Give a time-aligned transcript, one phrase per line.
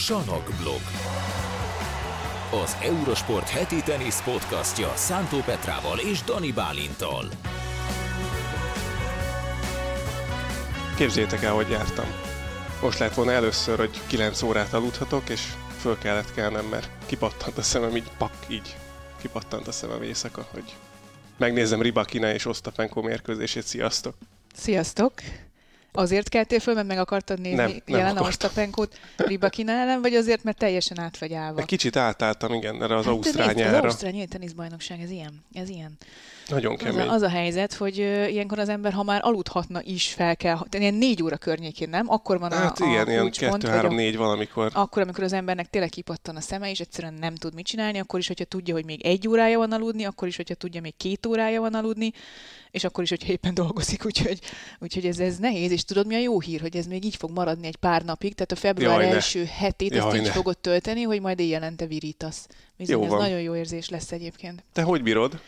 [0.00, 0.80] Sanok blog.
[2.62, 7.28] Az Eurosport heti tenisz podcastja Szántó Petrával és Dani Bálintal.
[10.96, 12.04] Képzétek el, hogy jártam.
[12.82, 15.40] Most lett volna először, hogy 9 órát aludhatok, és
[15.80, 18.76] föl kellett kelnem, mert kipattant a szemem így, pak, így
[19.20, 20.76] kipattant a szemem éjszaka, hogy
[21.36, 23.66] megnézem Ribakina és Osztapenko mérkőzését.
[23.66, 24.14] Sziasztok!
[24.54, 25.12] Sziasztok!
[25.92, 28.18] Azért keltél föl, mert meg akartad nézni Nem, nem jelen.
[28.18, 31.60] Osztapenkót Ribakina ellen, vagy azért, mert teljesen át vagy állva?
[31.60, 33.84] Egy kicsit átálltam, igen, erre az Hát, ausztrál nézd, Az.
[33.84, 35.44] Ausztrál nyílt teniszbajnokság, ez ilyen.
[35.52, 35.96] Ez ilyen.
[36.50, 37.06] Nagyon Az kemény.
[37.08, 37.96] a, az a helyzet, hogy
[38.30, 42.10] ilyenkor az ember, ha már aludhatna is, fel kell, ilyen négy óra környékén, nem?
[42.10, 44.70] Akkor van Hát a, igen, a ilyen kulcspont, 2 vagy 3 a- 4 valamikor.
[44.74, 48.18] akkor, amikor az embernek tényleg kipattan a szeme, és egyszerűen nem tud mit csinálni, akkor
[48.18, 51.26] is, hogyha tudja, hogy még egy órája van aludni, akkor is, hogyha tudja, még két
[51.26, 52.12] órája van aludni,
[52.70, 54.38] és akkor is, hogyha éppen dolgozik, úgyhogy,
[54.78, 57.30] úgyhogy ez, ez nehéz, és tudod, mi a jó hír, hogy ez még így fog
[57.30, 59.14] maradni egy pár napig, tehát a február Jaj, ne.
[59.14, 60.30] első hetét Jaj, ezt így ne.
[60.30, 62.46] fogod tölteni, hogy majd éjjelente virítasz.
[62.76, 63.18] Bizony, Jó ez van.
[63.20, 64.64] nagyon jó érzés lesz egyébként.
[64.72, 65.40] Te hogy bírod?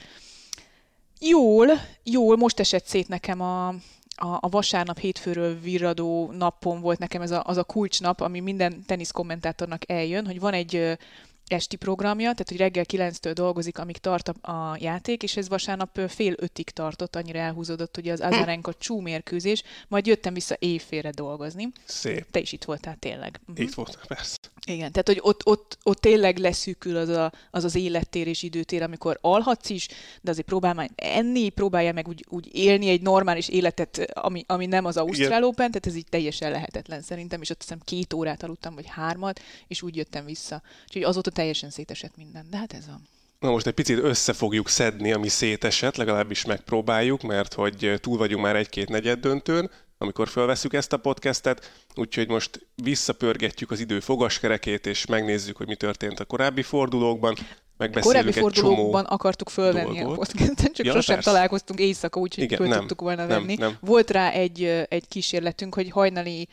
[1.25, 1.67] Jól,
[2.03, 7.31] jól, most esett szét nekem a, a, a vasárnap hétfőről virradó napon volt nekem ez
[7.31, 10.99] a, az a kulcsnap, ami minden teniszkommentátornak eljön, hogy van egy
[11.47, 16.01] esti programja, tehát hogy reggel 9-től dolgozik, amíg tart a, a játék, és ez vasárnap
[16.09, 21.73] fél ötig tartott, annyira elhúzódott ugye az Azarenka csú mérkőzés, majd jöttem vissza éjfélre dolgozni.
[21.85, 22.31] Szép.
[22.31, 23.41] Te is itt voltál tényleg.
[23.47, 23.63] Mhm.
[23.63, 24.37] Itt volt, persze.
[24.67, 28.83] Igen, tehát hogy ott, ott, ott tényleg leszűkül az, a, az az élettér és időtér,
[28.83, 29.89] amikor alhatsz is,
[30.21, 34.67] de azért próbál már enni, próbálja meg úgy, úgy élni egy normális életet, ami, ami
[34.67, 38.43] nem az Ausztrál Open, tehát ez így teljesen lehetetlen szerintem, és ott hiszem két órát
[38.43, 40.63] aludtam, vagy hármat, és úgy jöttem vissza.
[40.87, 43.09] Úgyhogy azóta teljesen szétesett minden, de hát ez van.
[43.39, 48.43] Na most egy picit össze fogjuk szedni, ami szétesett, legalábbis megpróbáljuk, mert hogy túl vagyunk
[48.43, 49.71] már egy-két negyed döntőn,
[50.03, 55.77] amikor felveszük ezt a podcastet, úgyhogy most visszapörgetjük az idő fogaskerekét, és megnézzük, hogy mi
[55.77, 57.37] történt a korábbi fordulókban,
[57.77, 58.69] megbeszéljük Korábbi egy csomó...
[58.69, 60.33] fordulókban akartuk fölvenni a dolgot.
[60.33, 61.31] podcastet, csak Ja, sosem persze.
[61.31, 63.55] találkoztunk éjszaka, úgyhogy Igen, föl nem, tudtuk volna nem, venni.
[63.55, 63.77] nem.
[63.81, 66.49] Volt rá egy, egy kísérletünk, hogy hajnali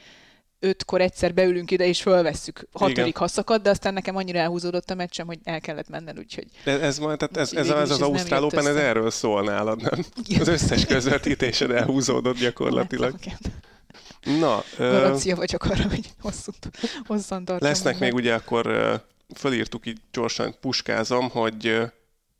[0.59, 3.11] ötkor egyszer beülünk ide, és fölvesszük hatodik Igen.
[3.15, 6.97] haszakadt, de aztán nekem annyira elhúzódott a meccsem, hogy el kellett mennem, úgyhogy De ez,
[6.97, 10.05] majd, tehát ez, ez, ez az ez nem Ausztrál Open, ez erről szól nálad, nem?
[10.39, 13.15] Az összes közvetítésed elhúzódott gyakorlatilag.
[14.39, 16.51] Na, ö, Garancia vagyok arra, hogy hosszú,
[17.05, 17.67] hosszan tartom.
[17.67, 18.95] Lesznek még ugye akkor ö,
[19.35, 21.83] fölírtuk így gyorsan, puskázom, hogy ö,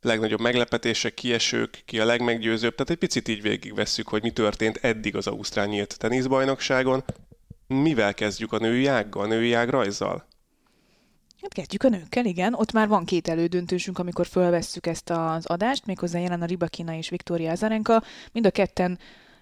[0.02, 5.16] legnagyobb meglepetések, kiesők, ki a legmeggyőzőbb, tehát egy picit így végigvesszük, hogy mi történt eddig
[5.16, 7.04] az Ausztrál nyílt teniszbajnokságon.
[7.74, 10.26] Mivel kezdjük a női ággal, a női ág rajzzal?
[11.42, 12.54] Hát kezdjük a nőkkel, igen.
[12.54, 17.10] Ott már van két elődöntősünk, amikor fölvesszük ezt az adást, méghozzá jelen a Ribakina és
[17.10, 18.04] Viktória Azarenka.
[18.32, 19.00] Mind a ketten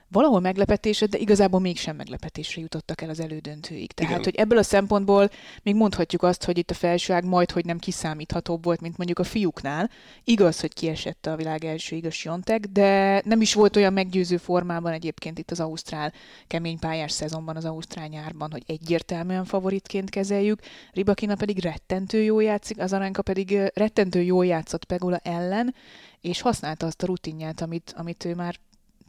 [0.10, 3.92] valahol meglepetésre, de igazából mégsem meglepetésre jutottak el az elődöntőig.
[3.92, 4.24] Tehát, Igen.
[4.24, 5.30] hogy ebből a szempontból
[5.64, 9.24] még mondhatjuk azt, hogy itt a felsőág majd, hogy nem kiszámíthatóbb volt, mint mondjuk a
[9.24, 9.90] fiúknál.
[10.24, 14.92] Igaz, hogy kiesett a világ első igaz Siontek, de nem is volt olyan meggyőző formában
[14.92, 16.14] egyébként itt az Ausztrál
[16.48, 20.60] kemény pályás szezonban, az Ausztrál nyárban, hogy egyértelműen favoritként kezeljük.
[20.92, 25.76] Ribakina pedig rettentő jól játszik, az Aranka pedig rettentő jól játszott Pegula ellen,
[26.22, 28.56] és használta azt a rutinját, amit, amit ő már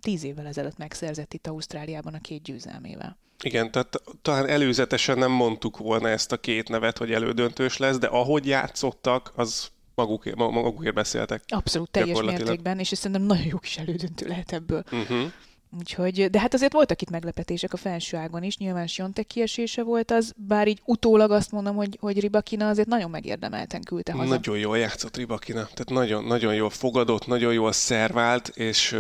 [0.01, 3.19] tíz évvel ezelőtt megszerzett itt Ausztráliában a két győzelmével.
[3.43, 8.07] Igen, tehát talán előzetesen nem mondtuk volna ezt a két nevet, hogy elődöntős lesz, de
[8.07, 11.43] ahogy játszottak, az magukért, ma- magukért beszéltek.
[11.49, 14.85] Abszolút teljes mértékben, és szerintem nagyon jó kis elődöntő lehet ebből.
[14.93, 15.33] Uh-huh.
[15.79, 20.11] Úgyhogy, de hát azért voltak itt meglepetések a felső ágon is, nyilván Siontek kiesése volt
[20.11, 24.29] az, bár így utólag azt mondom, hogy, hogy Ribakina azért nagyon megérdemelten küldte haza.
[24.29, 28.97] Nagyon jól játszott Ribakina, tehát nagyon, nagyon jól fogadott, nagyon jól szervált, és,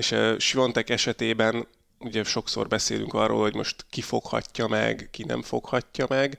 [0.00, 1.66] és ö, Svontek esetében
[1.98, 6.38] ugye sokszor beszélünk arról, hogy most ki foghatja meg, ki nem foghatja meg.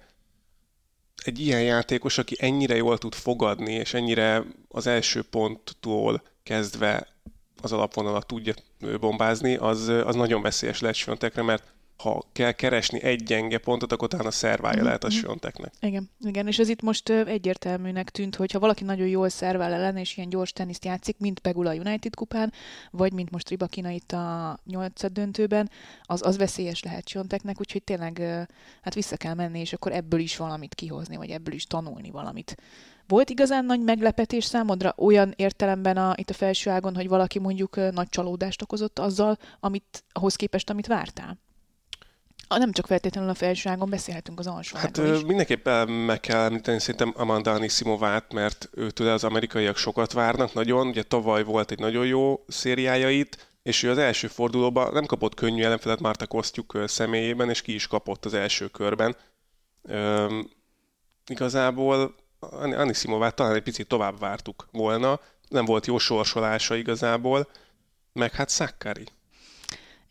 [1.23, 7.07] Egy ilyen játékos, aki ennyire jól tud fogadni, és ennyire az első ponttól kezdve
[7.61, 8.53] az alapvonalat tudja
[8.99, 14.07] bombázni, az, az nagyon veszélyes lehet Svontekre, mert ha kell keresni egy gyenge pontot, akkor
[14.07, 15.73] talán a szervája lehet a Svonteknek.
[15.79, 19.97] Igen, igen, és ez itt most egyértelműnek tűnt, hogy ha valaki nagyon jól szervál ellen,
[19.97, 22.53] és ilyen gyors teniszt játszik, mint Pegula United kupán,
[22.91, 25.69] vagy mint most Ribakina itt a nyolcad döntőben,
[26.03, 28.19] az, az veszélyes lehet Sionteknek, úgyhogy tényleg
[28.81, 32.55] hát vissza kell menni, és akkor ebből is valamit kihozni, vagy ebből is tanulni valamit.
[33.07, 37.91] Volt igazán nagy meglepetés számodra olyan értelemben a, itt a felső ágon, hogy valaki mondjuk
[37.91, 41.37] nagy csalódást okozott azzal, amit, ahhoz képest, amit vártál?
[42.51, 45.23] Ah, Nem csak feltétlenül a felső ágon, beszélhetünk az alsó Hát is.
[45.25, 50.87] mindenképpen meg kell említeni szerintem Amanda Anisimovát, mert őtől az amerikaiak sokat várnak nagyon.
[50.87, 55.33] Ugye tavaly volt egy nagyon jó szériája itt, és ő az első fordulóban nem kapott
[55.33, 59.15] könnyű ellenfelet Márta Kosztjuk személyében, és ki is kapott az első körben.
[59.83, 60.49] Öm,
[61.27, 62.15] igazából
[62.61, 67.47] Anisimovát talán egy picit tovább vártuk volna, nem volt jó sorsolása igazából,
[68.13, 69.05] meg hát Sakkari.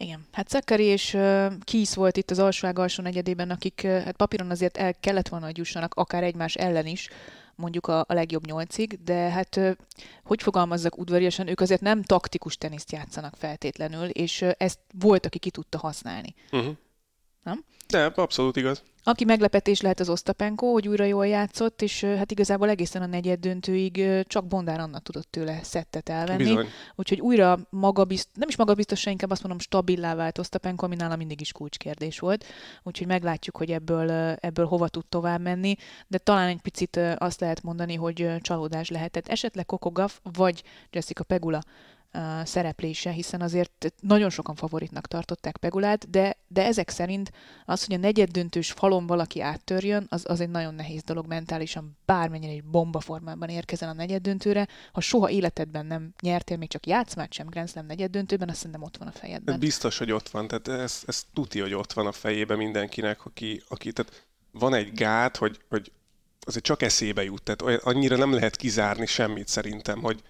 [0.03, 4.51] Igen, hát Szakari és uh, Kisz volt itt az alsóág alsó negyedében, akik hát papíron
[4.51, 7.09] azért el kellett volna, hogy jussanak, akár egymás ellen is,
[7.55, 9.61] mondjuk a, a legjobb nyolcig, de hát
[10.25, 15.51] hogy fogalmazzak udvariasan, ők azért nem taktikus teniszt játszanak feltétlenül, és ezt volt, aki ki
[15.51, 16.35] tudta használni.
[16.53, 16.77] Uh-huh.
[17.43, 17.65] Nem?
[17.89, 18.83] De, abszolút igaz.
[19.05, 23.41] Aki meglepetés lehet az Osztapenko, hogy újra jól játszott, és hát igazából egészen a negyed
[23.41, 26.45] döntőig csak Bondár Anna tudott tőle szettet elvenni.
[26.45, 26.67] Bizony.
[26.95, 31.41] Úgyhogy újra magabizt, nem is magabiztosan, inkább azt mondom, stabilá vált Osztapenko, ami nála mindig
[31.41, 32.45] is kulcskérdés volt.
[32.83, 34.11] Úgyhogy meglátjuk, hogy ebből,
[34.41, 35.77] ebből hova tud tovább menni,
[36.07, 39.29] de talán egy picit azt lehet mondani, hogy csalódás lehetett.
[39.29, 41.63] Esetleg Kokogaf vagy Jessica Pegula
[42.45, 47.33] szereplése, hiszen azért nagyon sokan favoritnak tartották Pegulát, de, de ezek szerint
[47.65, 51.99] az, hogy a negyed döntős falon valaki áttörjön, az, az egy nagyon nehéz dolog mentálisan,
[52.05, 54.69] bármennyire egy bomba formában érkezen a negyed döntőre.
[54.93, 58.83] Ha soha életedben nem nyertél még csak játszmát sem Grand Slam negyed döntőben, azt szerintem
[58.83, 59.59] ott van a fejedben.
[59.59, 63.63] Biztos, hogy ott van, tehát ez, ez tuti, hogy ott van a fejében mindenkinek, aki,
[63.69, 65.93] aki tehát van egy gát, hogy, hogy
[66.41, 70.23] azért csak eszébe jut, tehát annyira nem lehet kizárni semmit szerintem, hogy,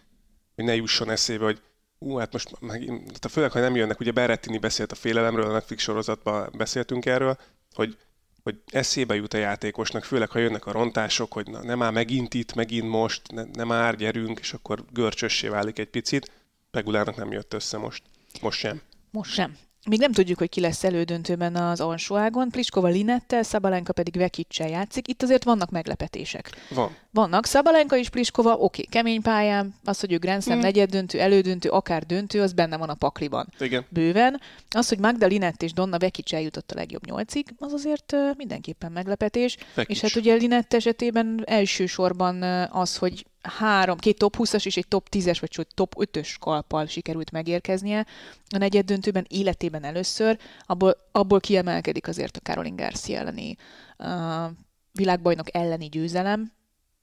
[0.55, 1.61] hogy ne jusson eszébe, hogy
[2.00, 2.93] ú, hát most meg,
[3.31, 7.38] főleg, ha nem jönnek, ugye Berrettini beszélt a félelemről, a Netflix sorozatban beszéltünk erről,
[7.73, 7.97] hogy,
[8.43, 12.35] hogy eszébe jut a játékosnak, főleg, ha jönnek a rontások, hogy na, nem már megint
[12.35, 16.31] itt, megint most, ne, nem már gyerünk, és akkor görcsössé válik egy picit.
[16.70, 18.03] Pegulának nem jött össze most.
[18.41, 18.81] Most sem.
[19.11, 19.56] Most sem.
[19.88, 22.49] Még nem tudjuk, hogy ki lesz elődöntőben az alsóágon.
[22.50, 25.09] Pliskova Linettel, Szabalenka pedig Vekicsel játszik.
[25.09, 26.50] Itt azért vannak meglepetések.
[26.71, 26.97] Van.
[27.11, 27.47] Vannak.
[27.47, 30.65] Szabalenka és Pliskova, oké, okay, kemény pályán, az, hogy ő Grand Slam hmm.
[30.65, 33.53] negyed döntő, elődöntő, akár döntő, az benne van a pakliban.
[33.59, 33.87] Igen.
[33.88, 34.41] Bőven.
[34.71, 39.56] Az, hogy Magda Linett és Donna Vekic eljutott a legjobb nyolcig, az azért mindenképpen meglepetés.
[39.75, 39.97] Vekic.
[39.97, 42.43] És hát ugye Linett esetében elsősorban
[42.73, 47.31] az, hogy három, két top 20-as és egy top 10-es, vagy top 5-ös kalppal sikerült
[47.31, 48.07] megérkeznie.
[48.49, 53.57] A negyed döntőben életében először, abból, abból kiemelkedik azért a Caroline Garcia elleni
[53.99, 54.51] uh,
[54.93, 56.53] világbajnok elleni győzelem,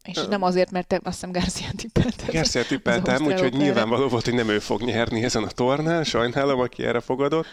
[0.04, 2.28] és nem azért, mert te azt hiszem Garcia tippeltem.
[2.32, 6.84] Garcia tippeltem, úgyhogy nyilvánvaló volt, hogy nem ő fog nyerni ezen a tornán, sajnálom, aki
[6.84, 7.48] erre fogadott,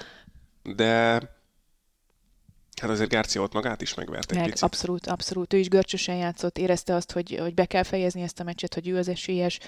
[0.63, 1.21] de
[2.85, 4.63] Hát azért Garcia ott magát is megvert egy Meg, picit.
[4.63, 5.53] Abszolút, abszolút.
[5.53, 8.89] Ő is görcsösen játszott, érezte azt, hogy, hogy be kell fejezni ezt a meccset, hogy
[8.89, 9.59] ő az esélyes,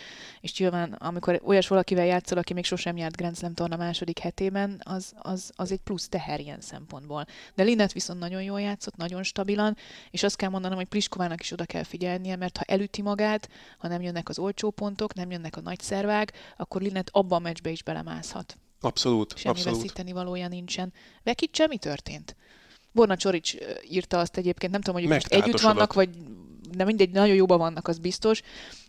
[0.40, 4.80] és nyilván amikor olyas valakivel játszol, aki még sosem járt Grand Slam torna második hetében,
[4.84, 7.26] az, az, az egy plusz teher ilyen szempontból.
[7.54, 9.76] De Linnet viszont nagyon jól játszott, nagyon stabilan,
[10.10, 13.48] és azt kell mondanom, hogy Pliskovának is oda kell figyelnie, mert ha elüti magát,
[13.78, 17.42] ha nem jönnek az olcsó pontok, nem jönnek a nagy szervák, akkor Linnet abban a
[17.42, 18.58] meccsbe is belemászhat.
[18.80, 19.78] Abszolút, Semmi abszolút.
[19.78, 20.92] veszíteni valója nincsen.
[21.22, 22.36] Vekicse mi történt?
[22.96, 23.54] Borna Csorics
[23.90, 26.08] írta azt egyébként, nem tudom, hogy most együtt vannak, vagy
[26.76, 28.42] de mindegy, nagyon jóban vannak, az biztos.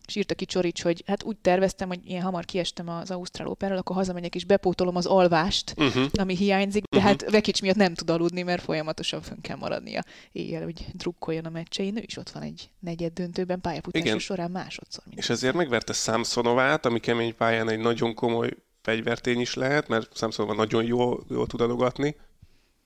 [0.07, 3.80] És írta ki Csorics, hogy hát úgy terveztem, hogy ilyen hamar kiestem az Ausztrál Operáról,
[3.80, 6.06] akkor hazamegyek és bepótolom az alvást, uh-huh.
[6.13, 7.12] ami hiányzik, de uh-huh.
[7.12, 11.50] hát Vekics miatt nem tud aludni, mert folyamatosan fönn kell maradnia éjjel, hogy drukkoljon a
[11.50, 11.98] meccsein.
[11.98, 15.04] Ő is ott van egy negyed döntőben pályafutása során másodszor.
[15.15, 18.50] És ezért megverte Samsonovát, ami kemény pályán egy nagyon komoly
[18.81, 22.15] fegyvertény is lehet, mert Samsonova nagyon jól, jól tud adogatni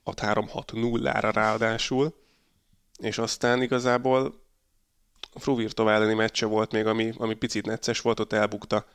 [0.05, 2.13] 6-3-6-0-ra ráadásul,
[2.97, 4.43] és aztán igazából
[5.33, 8.85] Fruvirtov elleni meccse volt még, ami, ami picit necces volt, ott elbukta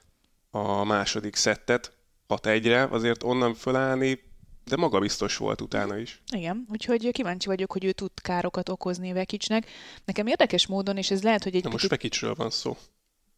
[0.51, 1.93] a második szettet
[2.29, 4.25] 6-1-re, azért onnan fölállni,
[4.65, 6.23] de maga biztos volt utána is.
[6.33, 9.67] Igen, úgyhogy kíváncsi vagyok, hogy ő tud károkat okozni Vekicsnek.
[10.05, 12.77] Nekem érdekes módon, és ez lehet, hogy egy Na most Vekicsről van szó.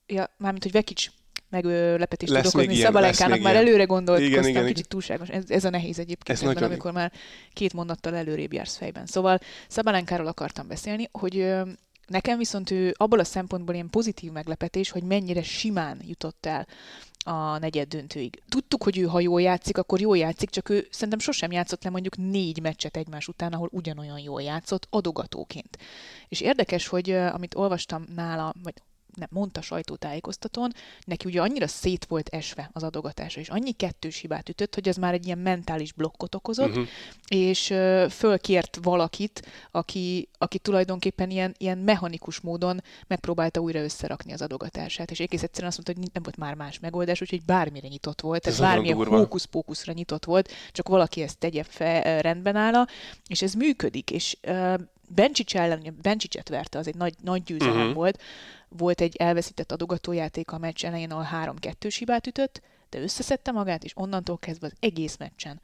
[0.07, 1.11] Ja, mármint, hogy Vekics
[1.49, 2.75] meglepetést tud okozni.
[2.75, 5.29] Szabalenkának már előre gondolkoztam, igen, igen, kicsit túlságos.
[5.29, 7.13] Ez, ez a nehéz egyébként, ez ebben, amikor már
[7.53, 9.07] két mondattal előrébb jársz fejben.
[9.07, 9.39] Szóval
[9.69, 11.55] Szabalenkáról akartam beszélni, hogy
[12.07, 16.67] nekem viszont ő abból a szempontból ilyen pozitív meglepetés, hogy mennyire simán jutott el
[17.25, 18.43] a negyed döntőig.
[18.49, 21.91] Tudtuk, hogy ő ha jól játszik, akkor jól játszik, csak ő szerintem sosem játszott le
[21.91, 25.79] mondjuk négy meccset egymás után, ahol ugyanolyan jól játszott adogatóként.
[26.29, 28.75] És érdekes, hogy amit olvastam nála, vagy
[29.19, 30.73] nem, mondta sajtótájékoztatón,
[31.05, 34.97] neki ugye annyira szét volt esve az adogatása, és annyi kettős hibát ütött, hogy ez
[34.97, 36.87] már egy ilyen mentális blokkot okozott, uh-huh.
[37.29, 37.75] és
[38.11, 45.21] fölkért valakit, aki, aki tulajdonképpen ilyen, ilyen mechanikus módon megpróbálta újra összerakni az adogatását, és
[45.21, 48.57] egész egyszerűen azt mondta, hogy nem volt már más megoldás, úgyhogy bármire nyitott volt, ez
[48.57, 52.87] tehát bármilyen hókusz-pókuszra nyitott volt, csak valaki ezt tegye fel, rendben áll,
[53.27, 54.75] és ez működik, és uh,
[55.09, 57.95] Bencsics ellen, Bencsicset verte, az egy nagy, nagy győzelem uh-huh.
[57.95, 58.21] volt,
[58.69, 62.61] volt egy elveszített adogatójáték a meccs elején, ahol 3-2 hibát ütött,
[62.91, 65.61] de összeszedte magát, és onnantól kezdve az egész meccsen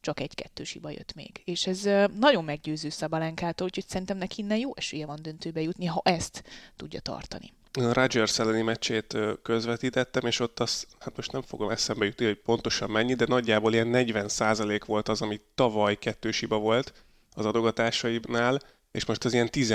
[0.00, 1.42] csak egy-kettős hiba jött még.
[1.44, 1.82] És ez
[2.18, 6.42] nagyon meggyőző Szabalenkától, úgyhogy szerintem neki innen jó esélye van döntőbe jutni, ha ezt
[6.76, 7.52] tudja tartani.
[7.72, 12.90] Rodgers elleni meccsét közvetítettem, és ott az, hát most nem fogom eszembe jutni, hogy pontosan
[12.90, 16.92] mennyi, de nagyjából ilyen 40% volt az, ami tavaly kettős hiba volt
[17.34, 19.74] az adogatásaibnál, és most az ilyen 10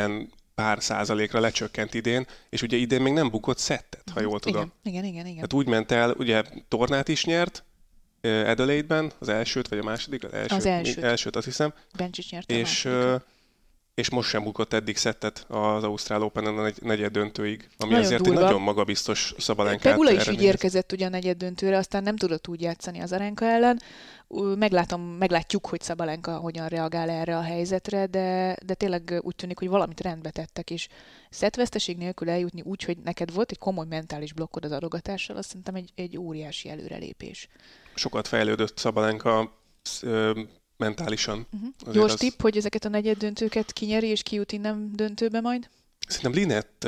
[0.61, 4.71] pár százalékra lecsökkent idén, és ugye idén még nem bukott szettet, ha jól tudom.
[4.83, 5.25] Igen, igen, igen.
[5.25, 5.39] igen.
[5.39, 7.63] Hát úgy ment el, ugye tornát is nyert,
[8.21, 10.23] Adelaide-ben, az elsőt, vagy a második?
[10.23, 11.03] Az, elsőt, az elsőt.
[11.03, 11.73] elsőt azt hiszem.
[11.97, 12.89] Bencsics nyerte és,
[13.93, 18.21] és most sem bukott eddig szettet az Ausztrál Open-en a negyed döntőig, ami nagyon azért
[18.21, 18.39] durva.
[18.39, 22.47] egy nagyon magabiztos szabalenkát Pegula is így érkezett ugye a negyed döntőre, aztán nem tudott
[22.47, 23.81] úgy játszani az Arenka ellen.
[24.55, 29.67] Meglátom, meglátjuk, hogy Szabalenka hogyan reagál erre a helyzetre, de, de tényleg úgy tűnik, hogy
[29.67, 30.87] valamit rendbe tettek, és
[31.29, 35.75] szettveszteség nélkül eljutni úgy, hogy neked volt egy komoly mentális blokkod az adogatással, azt szerintem
[35.75, 37.47] egy, egy óriási előrelépés.
[37.95, 39.59] Sokat fejlődött Szabalenka
[40.77, 41.47] mentálisan.
[41.51, 41.93] Uh-huh.
[41.93, 42.19] Gyors az...
[42.19, 45.69] tipp, hogy ezeket a negyed döntőket kinyeri és kijut innen döntőbe majd?
[46.07, 46.87] Szerintem Linett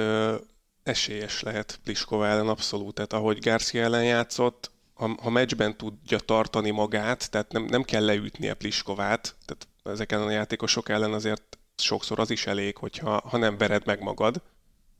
[0.83, 2.93] esélyes lehet Pliskova ellen abszolút.
[2.93, 8.05] Tehát ahogy Garcia ellen játszott, ha, ha meccsben tudja tartani magát, tehát nem, nem kell
[8.05, 13.57] leütnie Pliskovát, tehát ezeken a játékosok ellen azért sokszor az is elég, hogyha ha nem
[13.57, 14.41] vered meg magad,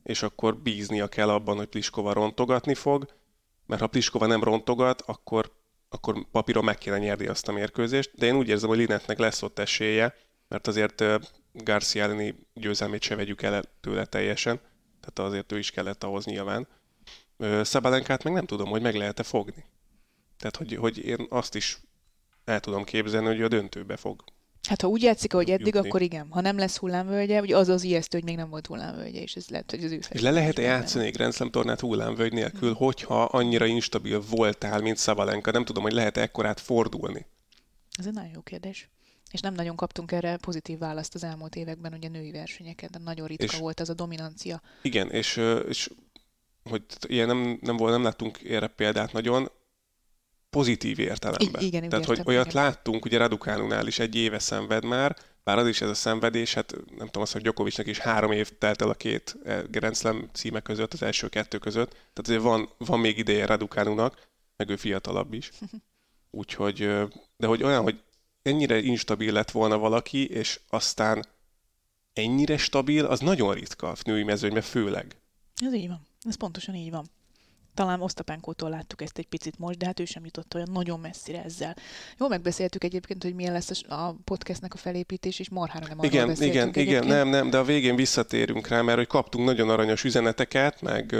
[0.04, 3.08] és akkor bíznia kell abban, hogy Pliskova rontogatni fog,
[3.66, 5.58] mert ha Pliskova nem rontogat, akkor
[5.90, 9.42] akkor papíron meg kéne nyerni azt a mérkőzést, de én úgy érzem, hogy Linetnek lesz
[9.42, 10.16] ott esélye,
[10.48, 11.04] mert azért
[11.52, 14.60] Garcia elleni győzelmét se vegyük el tőle teljesen,
[15.00, 16.68] tehát azért ő is kellett ahhoz nyilván.
[17.62, 19.66] Szabalenkát meg nem tudom, hogy meg lehet-e fogni.
[20.40, 21.80] Tehát, hogy, hogy én azt is
[22.46, 24.24] el tudom képzelni, hogy a döntőbe fog
[24.70, 25.90] Hát ha úgy játszik, ahogy eddig, jutni.
[25.90, 26.28] akkor igen.
[26.30, 29.50] Ha nem lesz hullámvölgye, ugye az az ijesztő, hogy még nem volt hullámvölgye, és ez
[29.50, 32.78] lehet, hogy az ő És le lehet-e játszani egy Grand Slam tornát hullámvölgy nélkül, hmm.
[32.78, 35.52] hogyha annyira instabil voltál, mint Szabalenka?
[35.52, 37.26] Nem tudom, hogy lehet-e ekkorát fordulni?
[37.98, 38.90] Ez egy nagyon jó kérdés.
[39.32, 43.28] És nem nagyon kaptunk erre pozitív választ az elmúlt években, ugye női versenyeken, de nagyon
[43.28, 44.62] ritka és, volt az a dominancia.
[44.82, 45.90] Igen, és, és
[46.64, 49.52] hogy ilyen nem, nem, volt, nem láttunk erre példát nagyon,
[50.50, 51.62] pozitív értelemben.
[51.62, 52.64] I- igen, Tehát, hogy olyat igen.
[52.64, 56.72] láttunk, ugye Radukánunál is egy éve szenved már, bár az is ez a szenvedés, hát
[56.72, 60.30] nem tudom azt, hogy Gyokovicsnak is három év telt el a két eh, Grand Slam
[60.34, 64.28] címe között, az első kettő között, tehát azért van, van még ideje Radukánunak,
[64.58, 65.52] meg ő fiatalabb is.
[66.32, 66.78] Úgyhogy,
[67.38, 68.02] de hogy olyan, hogy
[68.42, 71.26] ennyire instabil lett volna valaki, és aztán
[72.14, 75.16] ennyire stabil, az nagyon ritka a női mezőnyben főleg.
[75.56, 76.08] Ez így van.
[76.22, 77.06] Ez pontosan így van.
[77.74, 81.44] Talán Osztapánkótól láttuk ezt egy picit most, de hát ő sem jutott olyan nagyon messzire
[81.44, 81.76] ezzel.
[82.18, 86.40] Jó, megbeszéltük egyébként, hogy milyen lesz a podcastnek a felépítés, és marhára nem Igen, igen,
[86.40, 86.76] egyébként.
[86.76, 91.16] igen, nem, nem, de a végén visszatérünk rá, mert hogy kaptunk nagyon aranyos üzeneteket, meg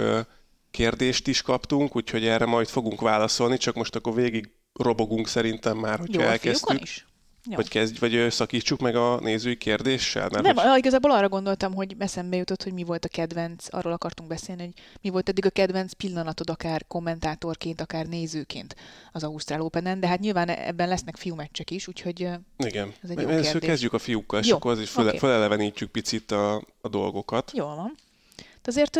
[0.70, 5.98] kérdést is kaptunk, úgyhogy erre majd fogunk válaszolni, csak most akkor végig robogunk szerintem már,
[5.98, 6.80] hogyha Jó, elkezdtük.
[6.82, 7.06] is.
[7.48, 7.56] Jó.
[7.56, 10.28] Vagy kezdj, vagy szakítsuk meg a nézői kérdéssel?
[10.28, 10.78] Mert nem, hogy...
[10.78, 14.74] igazából arra gondoltam, hogy eszembe jutott, hogy mi volt a kedvenc, arról akartunk beszélni, hogy
[15.02, 18.76] mi volt eddig a kedvenc pillanatod, akár kommentátorként, akár nézőként
[19.12, 22.92] az Ausztrál Open-en, de hát nyilván ebben lesznek fiúmeccsek is, úgyhogy Igen.
[23.02, 23.58] ez egy jó kérdés.
[23.58, 24.56] kezdjük a fiúkkal, és jó.
[24.56, 25.18] akkor azért okay.
[25.18, 27.52] felelevenítjük picit a, a dolgokat.
[27.54, 27.94] Jó van.
[28.36, 28.98] De azért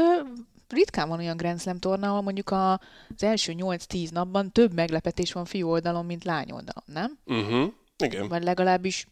[0.68, 5.44] ritkán van olyan Grand Slam torna, ahol mondjuk az első 8-10 napban több meglepetés van
[5.44, 7.18] fiú oldalon, mint lány oldalon, nem?
[7.24, 7.72] Uh-huh.
[8.00, 8.28] Igen.
[8.28, 9.06] Vagy legalábbis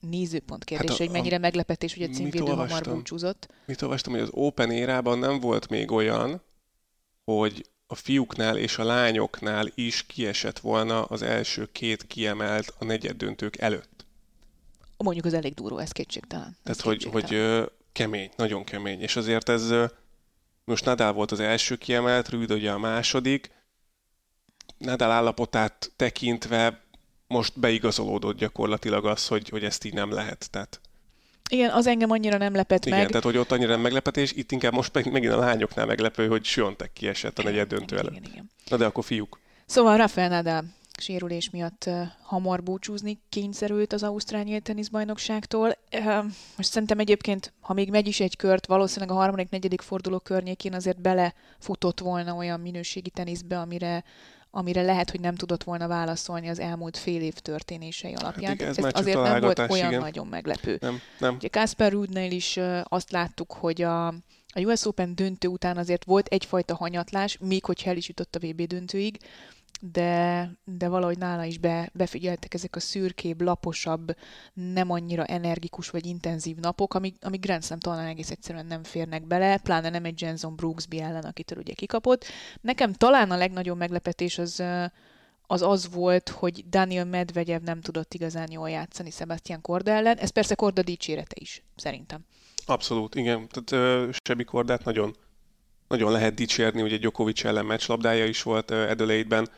[0.00, 3.48] nézőpont kérdés, hát a, hogy mennyire a, meglepetés, hogy a címvédő hamar búcsúzott.
[3.66, 6.42] Mit olvastam, hogy az Open érában nem volt még olyan,
[7.24, 13.16] hogy a fiúknál és a lányoknál is kiesett volna az első két kiemelt a negyed
[13.16, 14.06] döntők előtt.
[14.96, 16.56] Mondjuk az elég duró, ez kétségtelen.
[16.62, 17.38] Tehát, hogy, hogy
[17.92, 19.00] kemény, nagyon kemény.
[19.00, 19.74] És azért ez,
[20.64, 23.50] most Nadal volt az első kiemelt, Rüd ugye a második.
[24.78, 26.82] Nadal állapotát tekintve
[27.30, 30.48] most beigazolódott gyakorlatilag az, hogy, hogy ezt így nem lehet.
[30.50, 30.80] Tehát
[31.50, 33.08] igen, az engem annyira nem lepett Igen, meg.
[33.08, 36.44] tehát hogy ott annyira nem meglepetés, itt inkább most meg, megint a lányoknál meglepő, hogy
[36.44, 38.16] Siontek kiesett a negyed döntő előtt.
[38.16, 38.50] Igen, igen.
[38.68, 39.38] Na de akkor fiúk.
[39.66, 40.64] Szóval Rafael Nadal
[41.00, 45.76] sérülés miatt uh, hamar búcsúzni kényszerült az Ausztrál nyílt teniszbajnokságtól.
[45.92, 46.24] Uh,
[46.56, 50.74] most szerintem egyébként, ha még megy is egy kört, valószínűleg a harmadik, negyedik forduló környékén
[50.74, 54.04] azért belefutott volna olyan minőségi teniszbe, amire
[54.50, 58.50] amire lehet, hogy nem tudott volna válaszolni az elmúlt fél év történései alapján.
[58.50, 60.00] Hát igen, ez, ez azért nem volt olyan igen.
[60.00, 60.78] nagyon meglepő.
[60.80, 61.34] Nem, nem.
[61.34, 64.06] Ugye Kasper Rudnél is azt láttuk, hogy a,
[64.52, 68.38] a US Open döntő után azért volt egyfajta hanyatlás, még hogyha el is jutott a
[68.38, 69.18] VB döntőig,
[69.80, 74.16] de, de valahogy nála is be, befigyeltek ezek a szürkébb, laposabb,
[74.52, 79.26] nem annyira energikus vagy intenzív napok, amik, amik Grand Slam talán egész egyszerűen nem férnek
[79.26, 82.24] bele, pláne nem egy Jenson Brooksby ellen, akitől ugye kikapott.
[82.60, 84.62] Nekem talán a legnagyobb meglepetés az
[85.52, 90.16] az az volt, hogy Daniel Medvegyev nem tudott igazán jól játszani Sebastian Korda ellen.
[90.16, 92.24] Ez persze Korda dicsérete is, szerintem.
[92.66, 93.48] Abszolút, igen.
[93.48, 95.16] Tehát uh, Sebi Kordát nagyon,
[95.88, 99.48] nagyon lehet dicsérni, ugye Djokovic ellen meccslabdája is volt uh, Adelaide-ben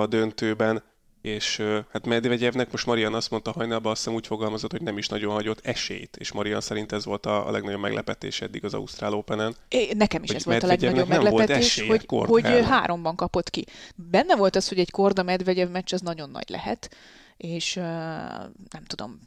[0.00, 0.82] a döntőben,
[1.22, 5.08] és hát Medvegyevnek most Marian azt mondta hajnalban, azt hiszem úgy fogalmazott, hogy nem is
[5.08, 9.14] nagyon hagyott esélyt, és Marian szerint ez volt a, a legnagyobb meglepetés eddig az Ausztrál
[9.14, 9.56] Open-en.
[9.68, 13.66] É, nekem is ez volt a legnagyobb meglepetés, hogy, hogy háromban kapott ki.
[13.94, 16.96] Benne volt az, hogy egy Korda Medvegyev meccs az nagyon nagy lehet,
[17.36, 17.82] és uh,
[18.70, 19.20] nem tudom,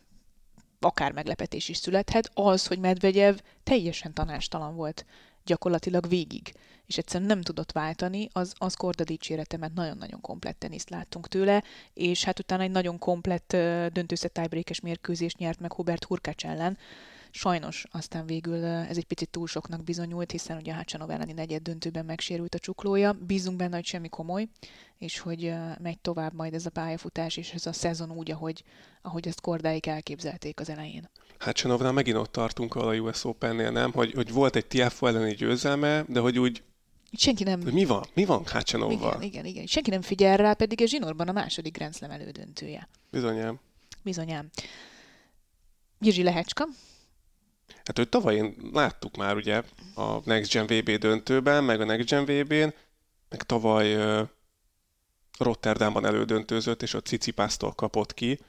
[0.80, 5.06] akár meglepetés is születhet, az, hogy Medvegyev teljesen tanástalan volt
[5.46, 6.54] gyakorlatilag végig,
[6.86, 11.64] és egyszerűen nem tudott váltani, az, az Korda dicsérete, mert nagyon-nagyon komplett teniszt láttunk tőle,
[11.94, 13.48] és hát utána egy nagyon komplett
[13.92, 16.78] döntőszett tiebreakes mérkőzést nyert meg Hubert Hurkács ellen,
[17.38, 21.62] Sajnos aztán végül ez egy picit túl soknak bizonyult, hiszen ugye a Hácsanov elleni negyed
[21.62, 23.13] döntőben megsérült a csuklója.
[23.13, 24.48] Bízunk benne, hogy semmi komoly,
[24.98, 28.63] és hogy megy tovább majd ez a pályafutás, és ez a szezon úgy, ahogy,
[29.01, 31.10] ahogy ezt kordáig elképzelték az elején.
[31.39, 33.92] Hácsanovnál megint ott tartunk a US Open-nél, nem?
[33.92, 36.63] Hogy, hogy volt egy TFO elleni győzelme, de hogy úgy
[37.18, 37.60] Senki nem...
[37.60, 38.06] Mi van?
[38.13, 39.12] Mi van Hácsanovval?
[39.12, 39.65] Igen, igen, igen.
[39.65, 42.88] Senki nem figyel rá, pedig ez zsinórban a második Grand Slam elődöntője.
[43.12, 43.60] Bizonyám.
[44.04, 44.50] Bizonyám.
[46.00, 46.68] Jirzsi Lehecska,
[47.86, 49.63] Hát őt tavaly én láttuk már ugye
[49.96, 52.74] a Next Gen VB döntőben, meg a Next Gen VB-n,
[53.30, 54.27] meg tavaly uh,
[55.38, 58.39] Rotterdamban elődöntőzött, és a Cicipásztól kapott ki,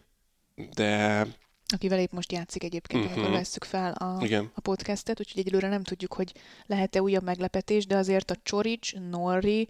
[0.74, 1.26] de...
[1.74, 3.18] Akivel épp most játszik egyébként, uh-huh.
[3.18, 4.50] amikor vesszük fel a, Igen.
[4.54, 6.32] a podcastet, úgyhogy egyelőre nem tudjuk, hogy
[6.66, 9.68] lehet-e újabb meglepetés, de azért a Csorics, Norri,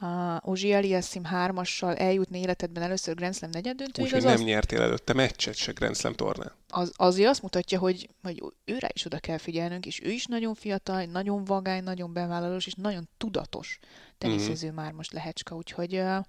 [0.00, 4.06] a Ozsi Eliassim hármassal eljutni életedben először Grand Slam negyeddöntőig.
[4.06, 4.42] Úgyhogy nem az...
[4.42, 6.52] nyertél előtte meccset se Grand Slam tornán.
[6.68, 10.54] Az, azért azt mutatja, hogy, hogy őre is oda kell figyelnünk, és ő is nagyon
[10.54, 13.78] fiatal, nagyon vagány, nagyon bevállalós, és nagyon tudatos
[14.18, 14.76] teniszező mm-hmm.
[14.76, 15.94] már most lehecska, úgyhogy...
[15.94, 16.24] Uh...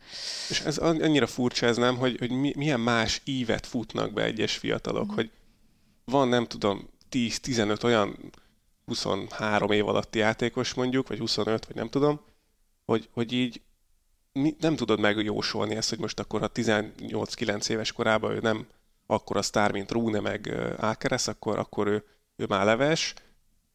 [0.50, 5.06] És ez annyira furcsa ez nem, hogy, hogy milyen más ívet futnak be egyes fiatalok,
[5.06, 5.16] mm-hmm.
[5.16, 5.32] hogy
[6.06, 8.32] van nem tudom 10-15 olyan
[8.86, 12.20] 23 év alatti játékos mondjuk, vagy 25, vagy nem tudom,
[12.90, 13.62] hogy, hogy így
[14.32, 18.68] mi, nem tudod megjósolni ezt, hogy most akkor a 18-9 éves korában ő nem
[19.06, 22.04] akkor a sztár, mint Rune meg Ákeres, akkor, akkor ő,
[22.36, 23.14] ő már leves,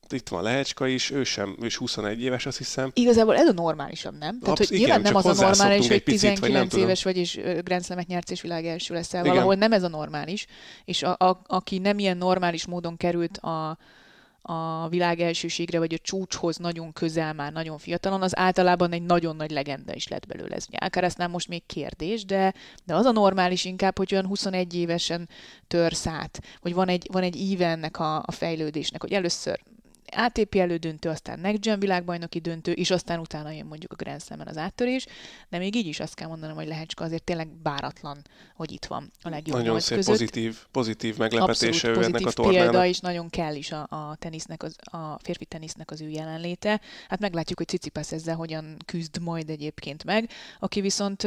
[0.09, 2.91] itt van Lehecska is, ő sem, ő is 21 éves, azt hiszem.
[2.95, 4.39] Igazából ez a normálisabb, nem?
[4.39, 7.41] Tehát, Absz- hogy igen, nyilván nem az a normális, hogy 19 vagy éves vagy, és
[7.63, 9.25] Grand Slam-et nyersz, és világ első leszel.
[9.25, 10.47] Valahol nem ez a normális.
[10.85, 13.79] És a, a, aki nem ilyen normális módon került a,
[14.47, 19.37] a világ elsőségre, vagy a csúcshoz nagyon közel már, nagyon fiatalon, az általában egy nagyon
[19.37, 20.55] nagy legenda is lett belőle.
[20.55, 22.55] Ez Alcarazznál most még kérdés, de,
[22.85, 25.29] de az a normális inkább, hogy olyan 21 évesen
[25.69, 29.61] törsz át, hogy van egy, van egy íve ennek a, a fejlődésnek, hogy először
[30.17, 34.47] ATP elődöntő, aztán Next Gen világbajnoki döntő, és aztán utána jön mondjuk a Grand Slam-en
[34.47, 35.07] az áttörés,
[35.49, 38.23] de még így is azt kell mondanom, hogy Lehecska azért tényleg báratlan,
[38.55, 40.13] hogy itt van a legjobb Nagyon szép között.
[40.13, 42.63] pozitív, pozitív meglepetése Abszolút ennek a tornának.
[42.63, 46.81] példa, és nagyon kell is a, a, tenisznek az, a férfi tenisznek az ő jelenléte.
[47.09, 51.23] Hát meglátjuk, hogy Cicipas ezzel hogyan küzd majd egyébként meg, aki viszont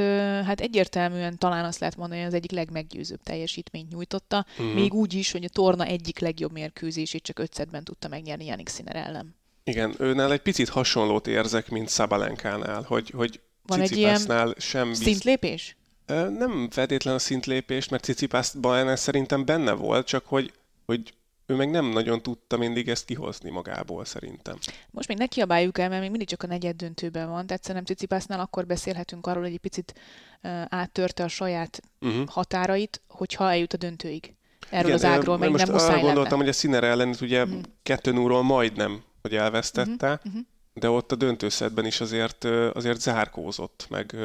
[0.46, 4.66] hát egyértelműen talán azt lehet mondani, hogy az egyik legmeggyőzőbb teljesítményt nyújtotta, mm.
[4.66, 8.96] még úgy is, hogy a torna egyik legjobb mérkőzését csak ötszedben tudta megnyerni Janik Sinner
[8.96, 9.36] ellen.
[9.64, 15.02] Igen, őnál egy picit hasonlót érzek, mint Szabalenkánál, hogy, hogy Van egy ilyen sem bizt...
[15.02, 15.78] szintlépés?
[16.38, 20.54] Nem feltétlen a szintlépés, mert Cicipászban szerintem benne volt, csak hogy,
[20.86, 21.14] hogy
[21.46, 24.58] ő meg nem nagyon tudta mindig ezt kihozni magából, szerintem.
[24.92, 27.96] Most még ne kiabáljuk el, mert még mindig csak a negyed döntőben van, tehát szerintem
[27.96, 29.94] Cicipásznál akkor beszélhetünk arról, hogy egy picit
[30.44, 32.28] uh, áttörte a saját uh-huh.
[32.28, 34.37] határait, hogyha eljut a döntőig
[34.70, 36.36] erről Igen, az ágról, meg nem muszáj gondoltam, lenne.
[36.36, 37.60] hogy a Sziner ellen ugye mm.
[37.84, 40.40] kettő núról majdnem, hogy elvesztette, mm-hmm.
[40.74, 44.16] de ott a döntőszedben is azért, azért zárkózott, meg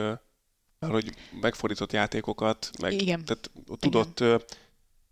[0.80, 3.24] hogy megfordított játékokat, meg Igen.
[3.24, 3.50] tehát
[3.80, 4.42] tudott Igen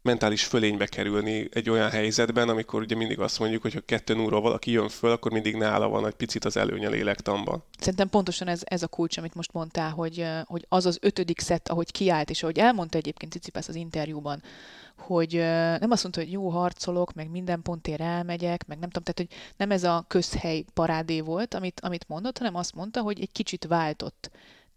[0.03, 4.41] mentális fölénybe kerülni egy olyan helyzetben, amikor ugye mindig azt mondjuk, hogy ha kettő núról
[4.41, 7.63] valaki jön föl, akkor mindig nála van egy picit az előny a lélektamban.
[7.79, 11.69] Szerintem pontosan ez, ez a kulcs, amit most mondtál, hogy, hogy az az ötödik szett,
[11.69, 14.43] ahogy kiállt, és ahogy elmondta egyébként Cicipász az interjúban,
[14.97, 15.33] hogy
[15.81, 19.55] nem azt mondta, hogy jó harcolok, meg minden pontért elmegyek, meg nem tudom, tehát hogy
[19.57, 23.65] nem ez a közhely parádé volt, amit, amit mondott, hanem azt mondta, hogy egy kicsit
[23.65, 24.31] váltott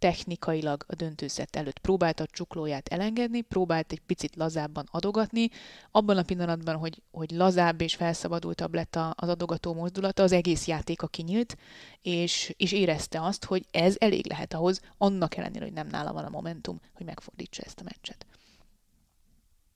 [0.04, 5.50] technikailag a döntőszett előtt próbált a csuklóját elengedni, próbált egy picit lazábban adogatni.
[5.92, 11.08] Abban a pillanatban, hogy, hogy lazább és felszabadultabb lett az adogató mozdulata, az egész játéka
[11.08, 11.58] kinyílt,
[12.02, 16.26] és, és érezte azt, hogy ez elég lehet ahhoz, annak ellenére, hogy nem nála van
[16.26, 18.26] a momentum, hogy megfordítsa ezt a meccset.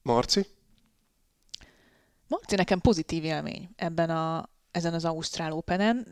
[0.02, 0.46] Marci?
[2.28, 6.08] Marci nekem pozitív élmény ebben a, ezen az Ausztrál Open-en.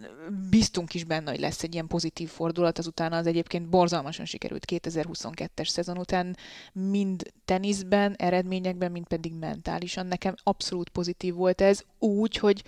[0.49, 5.67] Biztunk is benne, hogy lesz egy ilyen pozitív fordulat, azután az egyébként borzalmasan sikerült 2022-es
[5.67, 6.37] szezon után,
[6.73, 10.05] mind teniszben, eredményekben, mind pedig mentálisan.
[10.05, 12.63] Nekem abszolút pozitív volt ez, úgy, hogy